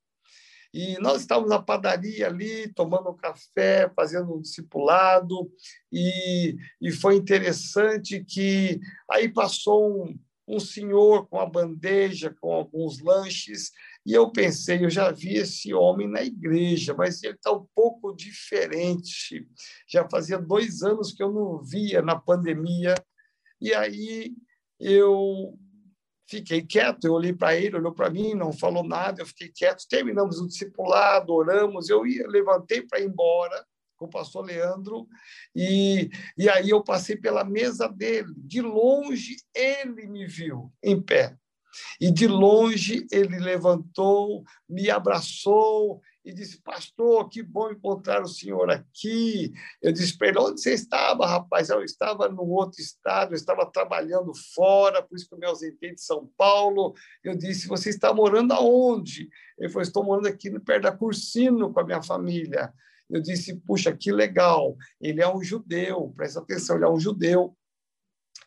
E 0.75 0.99
nós 0.99 1.21
estávamos 1.21 1.51
na 1.51 1.63
padaria 1.63 2.27
ali, 2.27 2.67
tomando 2.75 3.09
um 3.09 3.17
café, 3.17 3.89
fazendo 3.95 4.35
um 4.35 4.41
discipulado, 4.41 5.49
e, 5.93 6.57
e 6.81 6.91
foi 6.91 7.15
interessante 7.15 8.25
que 8.25 8.81
aí 9.09 9.29
passou 9.29 10.05
um, 10.05 10.19
um 10.49 10.59
senhor 10.59 11.29
com 11.29 11.39
a 11.39 11.47
bandeja, 11.47 12.35
com 12.41 12.53
alguns 12.53 13.01
lanches, 13.01 13.71
e 14.05 14.13
eu 14.13 14.33
pensei, 14.33 14.85
eu 14.85 14.91
já 14.91 15.13
vi 15.13 15.35
esse 15.37 15.73
homem 15.73 16.11
na 16.11 16.25
igreja, 16.25 16.93
mas 16.93 17.23
ele 17.23 17.35
está 17.35 17.53
um 17.53 17.65
pouco 17.73 18.13
diferente. 18.13 19.47
Já 19.89 20.09
fazia 20.11 20.39
dois 20.39 20.83
anos 20.83 21.13
que 21.13 21.23
eu 21.23 21.33
não 21.33 21.63
via 21.63 22.03
na 22.03 22.17
pandemia, 22.19 22.97
e 23.61 23.73
aí 23.73 24.35
eu 24.81 25.57
Fiquei 26.27 26.63
quieto, 26.63 27.05
eu 27.05 27.13
olhei 27.13 27.33
para 27.33 27.55
ele, 27.57 27.77
olhou 27.77 27.93
para 27.93 28.11
mim, 28.11 28.35
não 28.35 28.53
falou 28.53 28.83
nada, 28.83 29.21
eu 29.21 29.27
fiquei 29.27 29.49
quieto. 29.49 29.87
Terminamos 29.89 30.41
o 30.41 30.47
discipulado, 30.47 31.33
oramos, 31.33 31.89
eu 31.91 32.07
ia, 32.07 32.27
levantei 32.27 32.83
para 32.83 33.01
ir 33.01 33.07
embora 33.07 33.65
com 33.97 34.07
o 34.07 34.11
pastor 34.11 34.45
Leandro, 34.45 35.07
e, 35.55 36.11
e 36.37 36.49
aí 36.49 36.71
eu 36.71 36.83
passei 36.83 37.17
pela 37.17 37.45
mesa 37.45 37.89
dele. 37.89 38.33
De 38.37 38.61
longe, 38.61 39.37
ele 39.55 40.07
me 40.07 40.27
viu 40.27 40.73
em 40.83 41.01
pé. 41.01 41.37
E 42.01 42.11
de 42.11 42.27
longe 42.27 43.07
ele 43.11 43.39
levantou, 43.39 44.45
me 44.69 44.91
abraçou 44.91 46.01
e 46.25 46.33
disse: 46.33 46.61
Pastor, 46.63 47.29
que 47.29 47.43
bom 47.43 47.71
encontrar 47.71 48.23
o 48.23 48.29
senhor 48.29 48.71
aqui. 48.71 49.53
Eu 49.83 49.93
disse 49.93 50.17
para 50.17 50.29
ele: 50.29 50.39
Onde 50.39 50.61
você 50.61 50.73
estava, 50.73 51.27
rapaz? 51.27 51.69
Eu 51.69 51.85
estava 51.85 52.29
no 52.29 52.43
outro 52.43 52.81
estado, 52.81 53.33
eu 53.33 53.37
estava 53.37 53.71
trabalhando 53.71 54.33
fora, 54.55 55.03
por 55.03 55.17
isso 55.17 55.29
que 55.29 55.35
eu 55.35 55.39
me 55.39 55.47
ausentei 55.47 55.95
de 55.95 56.01
São 56.01 56.31
Paulo. 56.37 56.95
Eu 57.23 57.37
disse: 57.37 57.69
Você 57.69 57.91
está 57.91 58.15
morando 58.15 58.53
aonde? 58.53 59.29
Ele 59.59 59.69
falou: 59.69 59.83
Estou 59.83 60.05
morando 60.05 60.29
aqui 60.29 60.51
perto 60.61 60.83
da 60.85 60.97
Cursino 60.97 61.73
com 61.73 61.81
a 61.81 61.85
minha 61.85 62.03
família. 62.03 62.73
Eu 63.11 63.21
disse: 63.21 63.57
Puxa, 63.61 63.95
que 63.95 64.11
legal. 64.11 64.77
Ele 65.01 65.21
é 65.21 65.29
um 65.29 65.43
judeu, 65.43 66.13
presta 66.17 66.41
atenção, 66.41 66.77
ele 66.77 66.87
é 66.87 66.89
um 66.89 66.99
judeu 66.99 67.55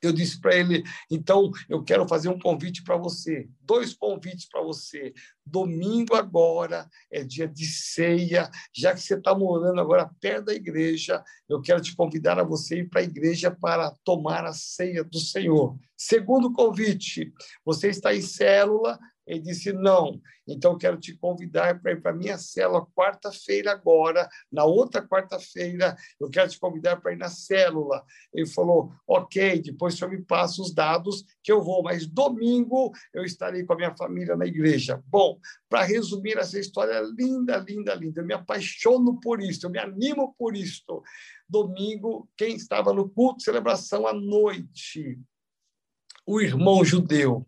eu 0.01 0.11
disse 0.11 0.39
para 0.39 0.55
ele: 0.55 0.83
então, 1.09 1.51
eu 1.69 1.83
quero 1.83 2.07
fazer 2.07 2.29
um 2.29 2.39
convite 2.39 2.83
para 2.83 2.97
você, 2.97 3.47
dois 3.61 3.93
convites 3.93 4.47
para 4.47 4.61
você. 4.61 5.13
Domingo 5.45 6.15
agora 6.15 6.87
é 7.11 7.23
dia 7.23 7.47
de 7.47 7.65
ceia, 7.65 8.49
já 8.75 8.93
que 8.93 9.01
você 9.01 9.15
está 9.15 9.33
morando 9.33 9.79
agora 9.79 10.09
perto 10.19 10.45
da 10.45 10.53
igreja, 10.53 11.23
eu 11.47 11.61
quero 11.61 11.81
te 11.81 11.95
convidar 11.95 12.39
a 12.39 12.43
você 12.43 12.79
ir 12.79 12.89
para 12.89 13.01
a 13.01 13.03
igreja 13.03 13.49
para 13.49 13.91
tomar 14.03 14.45
a 14.45 14.53
ceia 14.53 15.03
do 15.03 15.19
Senhor. 15.19 15.77
Segundo 15.95 16.53
convite, 16.53 17.33
você 17.65 17.89
está 17.89 18.13
em 18.13 18.21
célula, 18.21 18.99
ele 19.27 19.41
disse: 19.41 19.73
Não, 19.73 20.21
então 20.47 20.77
quero 20.77 20.97
te 20.97 21.13
convidar 21.15 21.81
para 21.81 21.91
ir 21.91 22.01
para 22.01 22.11
a 22.11 22.15
minha 22.15 22.37
célula 22.37 22.87
quarta-feira 22.95 23.71
agora. 23.71 24.27
Na 24.49 24.63
outra 24.63 25.05
quarta-feira, 25.05 25.95
eu 26.19 26.29
quero 26.29 26.49
te 26.49 26.57
convidar 26.57 27.01
para 27.01 27.11
ir 27.11 27.17
na 27.17 27.27
célula. 27.27 28.03
Ele 28.33 28.47
falou: 28.47 28.93
Ok, 29.05 29.61
depois 29.61 29.93
o 29.93 29.97
senhor 29.97 30.11
me 30.11 30.21
passa 30.23 30.61
os 30.61 30.73
dados 30.73 31.25
que 31.43 31.51
eu 31.51 31.61
vou, 31.61 31.83
mas 31.83 32.07
domingo 32.07 32.91
eu 33.13 33.25
estarei 33.25 33.65
com 33.65 33.73
a 33.73 33.77
minha 33.77 33.95
família 33.95 34.37
na 34.37 34.45
igreja. 34.45 35.03
Bom, 35.07 35.37
para 35.67 35.83
resumir 35.83 36.37
essa 36.37 36.57
história 36.57 37.01
linda, 37.17 37.57
linda, 37.57 37.93
linda, 37.93 38.21
eu 38.21 38.25
me 38.25 38.33
apaixono 38.33 39.19
por 39.19 39.41
isso, 39.41 39.65
eu 39.65 39.69
me 39.69 39.79
animo 39.79 40.33
por 40.37 40.55
isso. 40.55 41.03
Domingo, 41.49 42.29
quem 42.37 42.55
estava 42.55 42.93
no 42.93 43.09
culto 43.09 43.37
de 43.37 43.43
celebração 43.43 44.07
à 44.07 44.13
noite? 44.13 45.19
O 46.25 46.41
irmão 46.41 46.83
judeu 46.83 47.47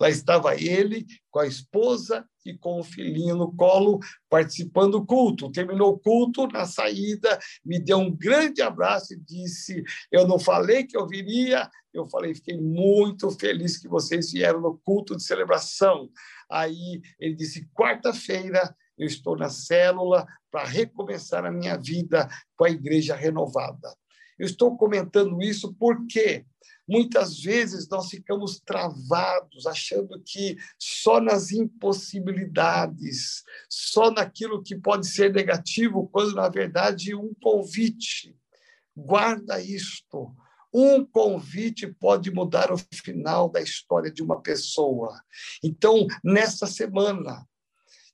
Lá 0.00 0.08
estava 0.08 0.54
ele 0.54 1.06
com 1.30 1.40
a 1.40 1.46
esposa 1.46 2.24
e 2.44 2.56
com 2.56 2.80
o 2.80 2.84
filhinho 2.84 3.36
no 3.36 3.54
colo, 3.54 3.98
participando 4.28 4.92
do 4.92 5.06
culto. 5.06 5.50
Terminou 5.50 5.92
o 5.92 5.98
culto, 5.98 6.46
na 6.46 6.66
saída, 6.66 7.38
me 7.64 7.78
deu 7.78 7.98
um 7.98 8.14
grande 8.14 8.62
abraço 8.62 9.14
e 9.14 9.20
disse: 9.20 9.82
Eu 10.10 10.26
não 10.26 10.38
falei 10.38 10.84
que 10.84 10.96
eu 10.96 11.06
viria, 11.06 11.68
eu 11.92 12.06
falei, 12.08 12.34
fiquei 12.34 12.58
muito 12.58 13.30
feliz 13.32 13.78
que 13.78 13.88
vocês 13.88 14.32
vieram 14.32 14.60
no 14.60 14.78
culto 14.78 15.16
de 15.16 15.22
celebração. 15.22 16.08
Aí 16.50 17.00
ele 17.18 17.34
disse: 17.34 17.68
quarta-feira 17.74 18.74
eu 18.96 19.06
estou 19.06 19.36
na 19.36 19.48
célula 19.48 20.26
para 20.50 20.64
recomeçar 20.64 21.44
a 21.44 21.52
minha 21.52 21.76
vida 21.76 22.28
com 22.56 22.64
a 22.64 22.70
igreja 22.70 23.14
renovada. 23.14 23.94
Eu 24.38 24.46
estou 24.46 24.76
comentando 24.76 25.42
isso 25.42 25.74
porque 25.74 26.46
Muitas 26.88 27.38
vezes 27.38 27.86
nós 27.90 28.08
ficamos 28.08 28.60
travados, 28.60 29.66
achando 29.66 30.18
que 30.24 30.56
só 30.78 31.20
nas 31.20 31.52
impossibilidades, 31.52 33.44
só 33.68 34.10
naquilo 34.10 34.62
que 34.62 34.74
pode 34.74 35.06
ser 35.06 35.34
negativo, 35.34 36.08
quando 36.08 36.34
na 36.34 36.48
verdade 36.48 37.14
um 37.14 37.34
convite. 37.42 38.34
Guarda 38.96 39.60
isto. 39.60 40.34
Um 40.72 41.04
convite 41.04 41.86
pode 41.86 42.30
mudar 42.30 42.72
o 42.72 42.78
final 42.78 43.50
da 43.50 43.60
história 43.60 44.10
de 44.10 44.22
uma 44.22 44.40
pessoa. 44.40 45.22
Então, 45.62 46.06
nesta 46.24 46.66
semana, 46.66 47.46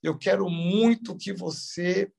eu 0.03 0.19
quero 0.19 0.51
muito 0.51 1.17
que 1.17 1.33
você 1.33 2.11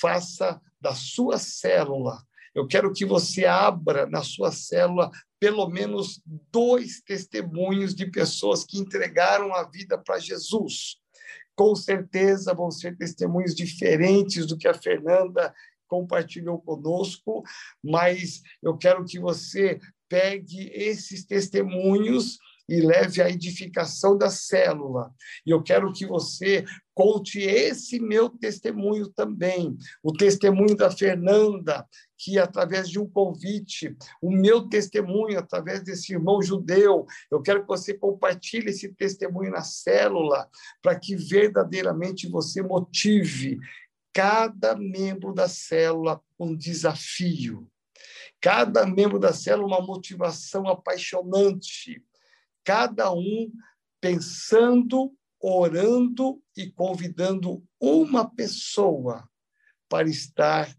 faça 0.00 0.60
da 0.80 0.92
sua 0.94 1.38
célula 1.38 2.20
eu 2.54 2.66
quero 2.66 2.92
que 2.92 3.04
você 3.04 3.44
abra 3.44 4.06
na 4.06 4.22
sua 4.22 4.50
célula 4.50 5.10
pelo 5.38 5.68
menos 5.68 6.20
dois 6.52 7.00
testemunhos 7.00 7.94
de 7.94 8.10
pessoas 8.10 8.64
que 8.64 8.78
entregaram 8.78 9.54
a 9.54 9.68
vida 9.68 9.96
para 9.96 10.18
Jesus. 10.18 10.96
Com 11.56 11.74
certeza 11.74 12.54
vão 12.54 12.70
ser 12.70 12.96
testemunhos 12.96 13.54
diferentes 13.54 14.46
do 14.46 14.56
que 14.56 14.68
a 14.68 14.74
Fernanda 14.74 15.54
compartilhou 15.88 16.60
conosco, 16.60 17.42
mas 17.82 18.42
eu 18.62 18.76
quero 18.76 19.04
que 19.04 19.18
você 19.18 19.80
pegue 20.08 20.70
esses 20.72 21.24
testemunhos 21.24 22.38
e 22.68 22.80
leve 22.80 23.20
à 23.20 23.28
edificação 23.28 24.16
da 24.16 24.30
célula. 24.30 25.12
E 25.44 25.50
eu 25.50 25.60
quero 25.60 25.92
que 25.92 26.06
você 26.06 26.64
conte 27.00 27.40
esse 27.40 27.98
meu 27.98 28.28
testemunho 28.28 29.08
também, 29.08 29.74
o 30.02 30.12
testemunho 30.12 30.76
da 30.76 30.90
Fernanda, 30.90 31.88
que 32.18 32.38
através 32.38 32.90
de 32.90 32.98
um 32.98 33.08
convite, 33.08 33.96
o 34.20 34.30
meu 34.30 34.68
testemunho 34.68 35.38
através 35.38 35.82
desse 35.82 36.12
irmão 36.12 36.42
judeu, 36.42 37.06
eu 37.30 37.40
quero 37.40 37.62
que 37.62 37.68
você 37.68 37.94
compartilhe 37.94 38.68
esse 38.68 38.92
testemunho 38.92 39.50
na 39.50 39.62
célula, 39.62 40.46
para 40.82 40.94
que 40.94 41.16
verdadeiramente 41.16 42.28
você 42.28 42.62
motive 42.62 43.58
cada 44.12 44.76
membro 44.76 45.32
da 45.32 45.48
célula 45.48 46.20
um 46.38 46.54
desafio. 46.54 47.66
Cada 48.42 48.84
membro 48.84 49.18
da 49.18 49.32
célula 49.32 49.78
uma 49.78 49.86
motivação 49.86 50.68
apaixonante. 50.68 52.04
Cada 52.62 53.10
um 53.10 53.50
pensando, 54.02 55.14
orando 55.40 56.42
e 56.56 56.70
convidando 56.70 57.64
uma 57.80 58.28
pessoa 58.28 59.28
para 59.88 60.08
estar 60.08 60.72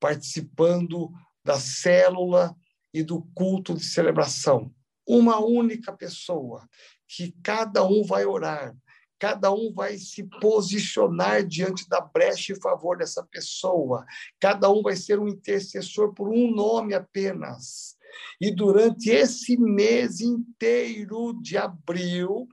participando 0.00 1.10
da 1.44 1.58
célula 1.58 2.54
e 2.92 3.02
do 3.02 3.22
culto 3.34 3.74
de 3.74 3.84
celebração. 3.84 4.72
Uma 5.06 5.38
única 5.38 5.92
pessoa 5.92 6.68
que 7.06 7.32
cada 7.42 7.86
um 7.86 8.02
vai 8.04 8.26
orar, 8.26 8.76
cada 9.18 9.52
um 9.52 9.72
vai 9.72 9.96
se 9.96 10.24
posicionar 10.40 11.44
diante 11.46 11.88
da 11.88 12.00
brecha 12.00 12.52
em 12.52 12.60
favor 12.60 12.98
dessa 12.98 13.24
pessoa, 13.24 14.04
cada 14.38 14.70
um 14.70 14.82
vai 14.82 14.96
ser 14.96 15.18
um 15.18 15.28
intercessor 15.28 16.12
por 16.12 16.28
um 16.28 16.50
nome 16.50 16.94
apenas. 16.94 17.96
E 18.40 18.50
durante 18.50 19.10
esse 19.10 19.56
mês 19.56 20.20
inteiro 20.20 21.38
de 21.40 21.56
abril, 21.56 22.48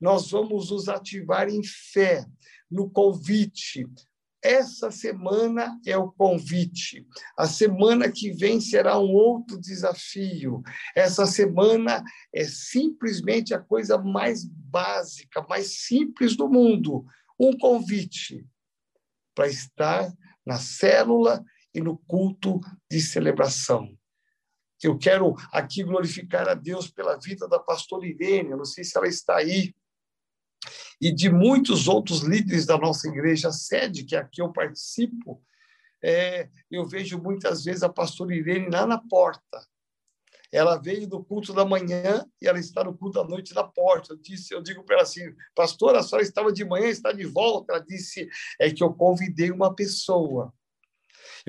nós 0.00 0.30
vamos 0.30 0.70
nos 0.70 0.88
ativar 0.88 1.48
em 1.48 1.62
fé, 1.64 2.24
no 2.70 2.90
convite, 2.90 3.86
essa 4.42 4.90
semana 4.90 5.80
é 5.84 5.96
o 5.96 6.12
convite. 6.12 7.04
A 7.36 7.46
semana 7.46 8.10
que 8.10 8.30
vem 8.30 8.60
será 8.60 8.96
um 8.96 9.10
outro 9.12 9.60
desafio. 9.60 10.62
Essa 10.94 11.26
semana 11.26 12.04
é 12.32 12.44
simplesmente 12.44 13.52
a 13.52 13.58
coisa 13.58 13.98
mais 13.98 14.44
básica, 14.44 15.44
mais 15.48 15.80
simples 15.84 16.36
do 16.36 16.48
mundo 16.48 17.04
um 17.38 17.56
convite 17.56 18.44
para 19.34 19.46
estar 19.46 20.12
na 20.44 20.58
célula 20.58 21.44
e 21.72 21.80
no 21.80 21.96
culto 21.96 22.60
de 22.90 23.00
celebração. 23.00 23.97
Eu 24.82 24.96
quero 24.96 25.34
aqui 25.52 25.82
glorificar 25.82 26.48
a 26.48 26.54
Deus 26.54 26.88
pela 26.88 27.16
vida 27.16 27.48
da 27.48 27.58
pastora 27.58 28.06
Irene, 28.06 28.50
eu 28.50 28.56
não 28.56 28.64
sei 28.64 28.84
se 28.84 28.96
ela 28.96 29.08
está 29.08 29.36
aí, 29.36 29.74
e 31.00 31.12
de 31.12 31.30
muitos 31.30 31.88
outros 31.88 32.20
líderes 32.20 32.66
da 32.66 32.76
nossa 32.76 33.08
igreja 33.08 33.52
sede, 33.52 34.04
que 34.04 34.16
aqui 34.16 34.42
eu 34.42 34.52
participo, 34.52 35.42
é, 36.02 36.48
eu 36.70 36.86
vejo 36.86 37.20
muitas 37.20 37.64
vezes 37.64 37.82
a 37.82 37.88
pastora 37.88 38.34
Irene 38.34 38.70
lá 38.70 38.86
na 38.86 38.98
porta. 38.98 39.66
Ela 40.50 40.76
veio 40.76 41.06
do 41.06 41.22
culto 41.22 41.52
da 41.52 41.64
manhã 41.64 42.24
e 42.40 42.48
ela 42.48 42.58
está 42.58 42.82
no 42.82 42.96
culto 42.96 43.22
da 43.22 43.28
noite 43.28 43.54
na 43.54 43.64
porta. 43.64 44.14
Eu 44.14 44.16
disse, 44.16 44.54
eu 44.54 44.62
digo 44.62 44.82
para 44.82 44.96
ela 44.96 45.02
assim, 45.02 45.34
pastora, 45.54 45.98
a 45.98 46.02
senhora 46.02 46.22
estava 46.22 46.52
de 46.52 46.64
manhã, 46.64 46.86
está 46.86 47.12
de 47.12 47.26
volta. 47.26 47.74
Ela 47.74 47.84
disse, 47.84 48.28
é 48.58 48.70
que 48.70 48.82
eu 48.82 48.92
convidei 48.94 49.50
uma 49.50 49.74
pessoa. 49.74 50.54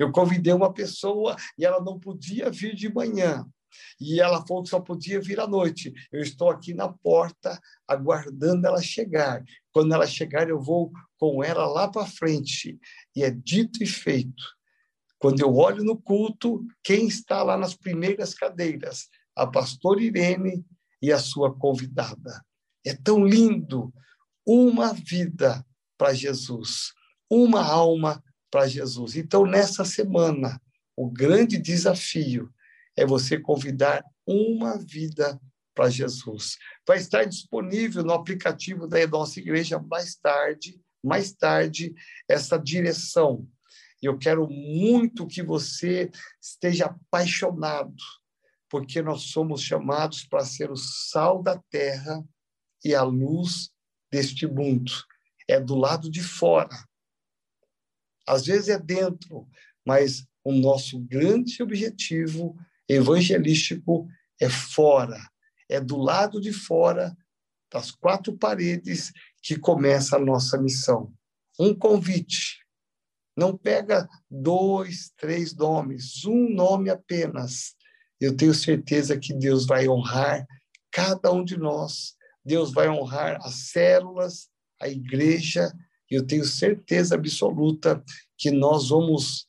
Eu 0.00 0.10
convidei 0.10 0.54
uma 0.54 0.72
pessoa 0.72 1.36
e 1.58 1.64
ela 1.66 1.78
não 1.78 2.00
podia 2.00 2.50
vir 2.50 2.74
de 2.74 2.90
manhã. 2.90 3.46
E 4.00 4.18
ela 4.18 4.44
falou 4.46 4.62
que 4.62 4.70
só 4.70 4.80
podia 4.80 5.20
vir 5.20 5.38
à 5.38 5.46
noite. 5.46 5.92
Eu 6.10 6.22
estou 6.22 6.48
aqui 6.48 6.72
na 6.72 6.88
porta, 6.88 7.60
aguardando 7.86 8.66
ela 8.66 8.80
chegar. 8.80 9.44
Quando 9.70 9.92
ela 9.92 10.06
chegar, 10.06 10.48
eu 10.48 10.58
vou 10.58 10.90
com 11.18 11.44
ela 11.44 11.66
lá 11.66 11.86
para 11.86 12.06
frente. 12.06 12.78
E 13.14 13.22
é 13.22 13.30
dito 13.30 13.82
e 13.82 13.86
feito. 13.86 14.42
Quando 15.18 15.40
eu 15.40 15.54
olho 15.54 15.84
no 15.84 16.00
culto, 16.00 16.66
quem 16.82 17.06
está 17.06 17.42
lá 17.42 17.58
nas 17.58 17.74
primeiras 17.74 18.32
cadeiras? 18.32 19.06
A 19.36 19.46
pastora 19.46 20.00
Irene 20.00 20.64
e 21.02 21.12
a 21.12 21.18
sua 21.18 21.54
convidada. 21.54 22.42
É 22.86 22.94
tão 22.94 23.22
lindo. 23.22 23.92
Uma 24.46 24.94
vida 24.94 25.62
para 25.98 26.14
Jesus, 26.14 26.94
uma 27.30 27.62
alma 27.62 28.24
para 28.50 28.66
Jesus. 28.66 29.16
Então, 29.16 29.46
nessa 29.46 29.84
semana, 29.84 30.60
o 30.96 31.08
grande 31.08 31.56
desafio 31.56 32.52
é 32.96 33.06
você 33.06 33.38
convidar 33.38 34.04
uma 34.26 34.78
vida 34.78 35.40
para 35.74 35.88
Jesus. 35.88 36.58
Vai 36.86 36.98
estar 36.98 37.24
disponível 37.24 38.02
no 38.02 38.12
aplicativo 38.12 38.86
da 38.86 39.06
nossa 39.06 39.38
igreja 39.40 39.78
mais 39.78 40.16
tarde, 40.16 40.80
mais 41.02 41.32
tarde, 41.32 41.94
essa 42.28 42.58
direção. 42.58 43.48
Eu 44.02 44.18
quero 44.18 44.48
muito 44.48 45.26
que 45.26 45.42
você 45.42 46.10
esteja 46.40 46.86
apaixonado, 46.86 47.94
porque 48.68 49.02
nós 49.02 49.22
somos 49.24 49.62
chamados 49.62 50.24
para 50.24 50.44
ser 50.44 50.70
o 50.70 50.76
sal 50.76 51.42
da 51.42 51.58
terra 51.70 52.24
e 52.84 52.94
a 52.94 53.02
luz 53.02 53.70
deste 54.10 54.46
mundo. 54.46 54.92
É 55.48 55.60
do 55.60 55.74
lado 55.74 56.10
de 56.10 56.22
fora. 56.22 56.76
Às 58.30 58.46
vezes 58.46 58.68
é 58.68 58.78
dentro, 58.78 59.48
mas 59.84 60.24
o 60.44 60.52
nosso 60.52 61.00
grande 61.00 61.60
objetivo 61.60 62.56
evangelístico 62.88 64.06
é 64.40 64.48
fora, 64.48 65.18
é 65.68 65.80
do 65.80 65.96
lado 65.96 66.40
de 66.40 66.52
fora 66.52 67.12
das 67.72 67.90
quatro 67.90 68.32
paredes 68.38 69.12
que 69.42 69.58
começa 69.58 70.14
a 70.14 70.20
nossa 70.20 70.56
missão. 70.56 71.12
Um 71.58 71.74
convite. 71.74 72.64
Não 73.36 73.56
pega 73.56 74.08
dois, 74.30 75.10
três 75.16 75.52
nomes, 75.52 76.24
um 76.24 76.54
nome 76.54 76.88
apenas. 76.88 77.74
Eu 78.20 78.36
tenho 78.36 78.54
certeza 78.54 79.18
que 79.18 79.34
Deus 79.34 79.66
vai 79.66 79.88
honrar 79.88 80.46
cada 80.92 81.32
um 81.32 81.44
de 81.44 81.56
nós. 81.56 82.14
Deus 82.44 82.72
vai 82.72 82.88
honrar 82.88 83.38
as 83.42 83.70
células, 83.70 84.48
a 84.80 84.88
igreja. 84.88 85.72
E 86.10 86.14
eu 86.16 86.26
tenho 86.26 86.44
certeza 86.44 87.14
absoluta 87.14 88.02
que 88.36 88.50
nós 88.50 88.88
vamos 88.88 89.48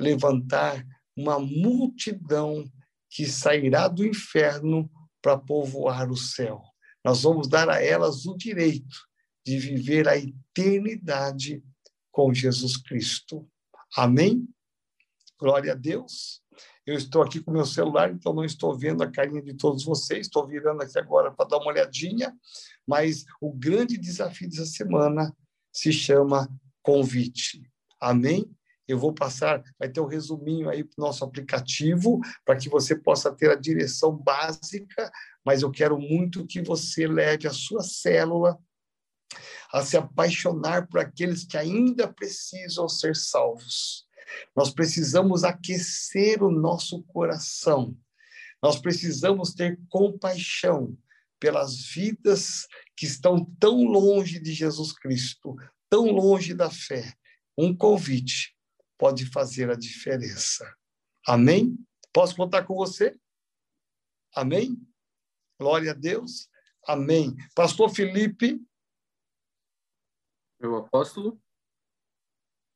levantar 0.00 0.84
uma 1.16 1.38
multidão 1.38 2.64
que 3.10 3.26
sairá 3.26 3.88
do 3.88 4.04
inferno 4.04 4.90
para 5.20 5.38
povoar 5.38 6.10
o 6.10 6.16
céu. 6.16 6.62
Nós 7.04 7.22
vamos 7.22 7.48
dar 7.48 7.68
a 7.68 7.82
elas 7.82 8.26
o 8.26 8.36
direito 8.36 8.96
de 9.44 9.58
viver 9.58 10.08
a 10.08 10.16
eternidade 10.16 11.62
com 12.10 12.32
Jesus 12.32 12.76
Cristo. 12.76 13.48
Amém? 13.96 14.48
Glória 15.38 15.72
a 15.72 15.76
Deus. 15.76 16.40
Eu 16.84 16.96
estou 16.96 17.22
aqui 17.22 17.40
com 17.40 17.52
meu 17.52 17.64
celular, 17.64 18.10
então 18.10 18.32
não 18.32 18.44
estou 18.44 18.76
vendo 18.76 19.02
a 19.02 19.10
carinha 19.10 19.42
de 19.42 19.54
todos 19.54 19.84
vocês, 19.84 20.26
estou 20.26 20.46
virando 20.46 20.82
aqui 20.82 20.98
agora 20.98 21.30
para 21.30 21.48
dar 21.48 21.58
uma 21.58 21.68
olhadinha, 21.68 22.36
mas 22.86 23.24
o 23.40 23.52
grande 23.52 23.96
desafio 23.96 24.48
dessa 24.48 24.66
semana 24.66 25.32
se 25.72 25.92
chama 25.92 26.48
convite. 26.82 27.62
Amém? 28.00 28.50
Eu 28.86 28.98
vou 28.98 29.14
passar, 29.14 29.62
vai 29.78 29.88
ter 29.88 30.00
um 30.00 30.06
resuminho 30.06 30.68
aí 30.68 30.84
para 30.84 31.00
o 31.00 31.06
nosso 31.06 31.24
aplicativo, 31.24 32.20
para 32.44 32.56
que 32.56 32.68
você 32.68 32.96
possa 32.96 33.32
ter 33.32 33.50
a 33.50 33.54
direção 33.54 34.14
básica, 34.16 35.10
mas 35.44 35.62
eu 35.62 35.70
quero 35.70 35.98
muito 35.98 36.46
que 36.46 36.60
você 36.60 37.06
leve 37.06 37.46
a 37.46 37.52
sua 37.52 37.82
célula 37.82 38.58
a 39.72 39.82
se 39.82 39.96
apaixonar 39.96 40.86
por 40.86 41.00
aqueles 41.00 41.44
que 41.44 41.56
ainda 41.56 42.12
precisam 42.12 42.88
ser 42.88 43.16
salvos. 43.16 44.06
Nós 44.54 44.70
precisamos 44.70 45.44
aquecer 45.44 46.42
o 46.42 46.50
nosso 46.50 47.02
coração. 47.04 47.96
Nós 48.62 48.78
precisamos 48.78 49.54
ter 49.54 49.80
compaixão 49.88 50.96
pelas 51.42 51.86
vidas 51.86 52.68
que 52.96 53.04
estão 53.04 53.44
tão 53.58 53.82
longe 53.82 54.38
de 54.38 54.52
Jesus 54.52 54.92
Cristo, 54.92 55.56
tão 55.90 56.06
longe 56.12 56.54
da 56.54 56.70
fé. 56.70 57.12
Um 57.58 57.76
convite 57.76 58.56
pode 58.96 59.26
fazer 59.26 59.68
a 59.68 59.74
diferença. 59.74 60.72
Amém? 61.26 61.76
Posso 62.12 62.36
contar 62.36 62.64
com 62.64 62.76
você? 62.76 63.18
Amém? 64.32 64.80
Glória 65.58 65.90
a 65.90 65.94
Deus. 65.94 66.48
Amém. 66.86 67.34
Pastor 67.56 67.90
Felipe. 67.90 68.64
Meu 70.60 70.76
apóstolo. 70.76 71.42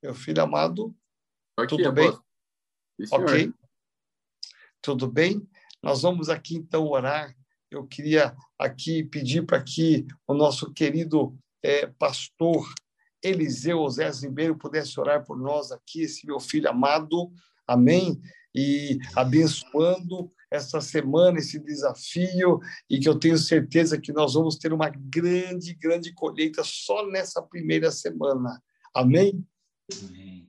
Meu 0.02 0.12
filho 0.12 0.42
amado. 0.42 0.92
Aqui, 1.56 1.68
tudo 1.68 1.92
bem? 1.92 2.10
Sim, 2.10 3.06
ok. 3.12 3.54
Tudo 4.82 5.08
bem? 5.08 5.48
Nós 5.80 6.02
vamos 6.02 6.28
aqui 6.28 6.56
então 6.56 6.84
orar. 6.88 7.32
Eu 7.76 7.86
queria 7.86 8.36
aqui 8.58 9.04
pedir 9.04 9.44
para 9.44 9.62
que 9.62 10.06
o 10.26 10.34
nosso 10.34 10.72
querido 10.72 11.36
é, 11.62 11.86
pastor 11.86 12.66
Eliseu 13.22 13.80
Osés 13.80 14.22
Ribeiro 14.22 14.56
pudesse 14.56 14.98
orar 15.00 15.24
por 15.24 15.38
nós 15.38 15.72
aqui, 15.72 16.02
esse 16.02 16.26
meu 16.26 16.38
filho 16.38 16.68
amado. 16.68 17.30
Amém? 17.66 18.20
e 18.56 18.98
abençoando 19.14 20.32
essa 20.50 20.80
semana, 20.80 21.38
esse 21.38 21.58
desafio, 21.58 22.58
e 22.88 22.98
que 22.98 23.08
eu 23.08 23.18
tenho 23.18 23.36
certeza 23.36 24.00
que 24.00 24.12
nós 24.12 24.32
vamos 24.32 24.56
ter 24.56 24.72
uma 24.72 24.88
grande, 24.88 25.74
grande 25.74 26.14
colheita 26.14 26.62
só 26.64 27.06
nessa 27.06 27.42
primeira 27.42 27.90
semana. 27.90 28.62
Amém? 28.94 29.44
Amém. 30.02 30.48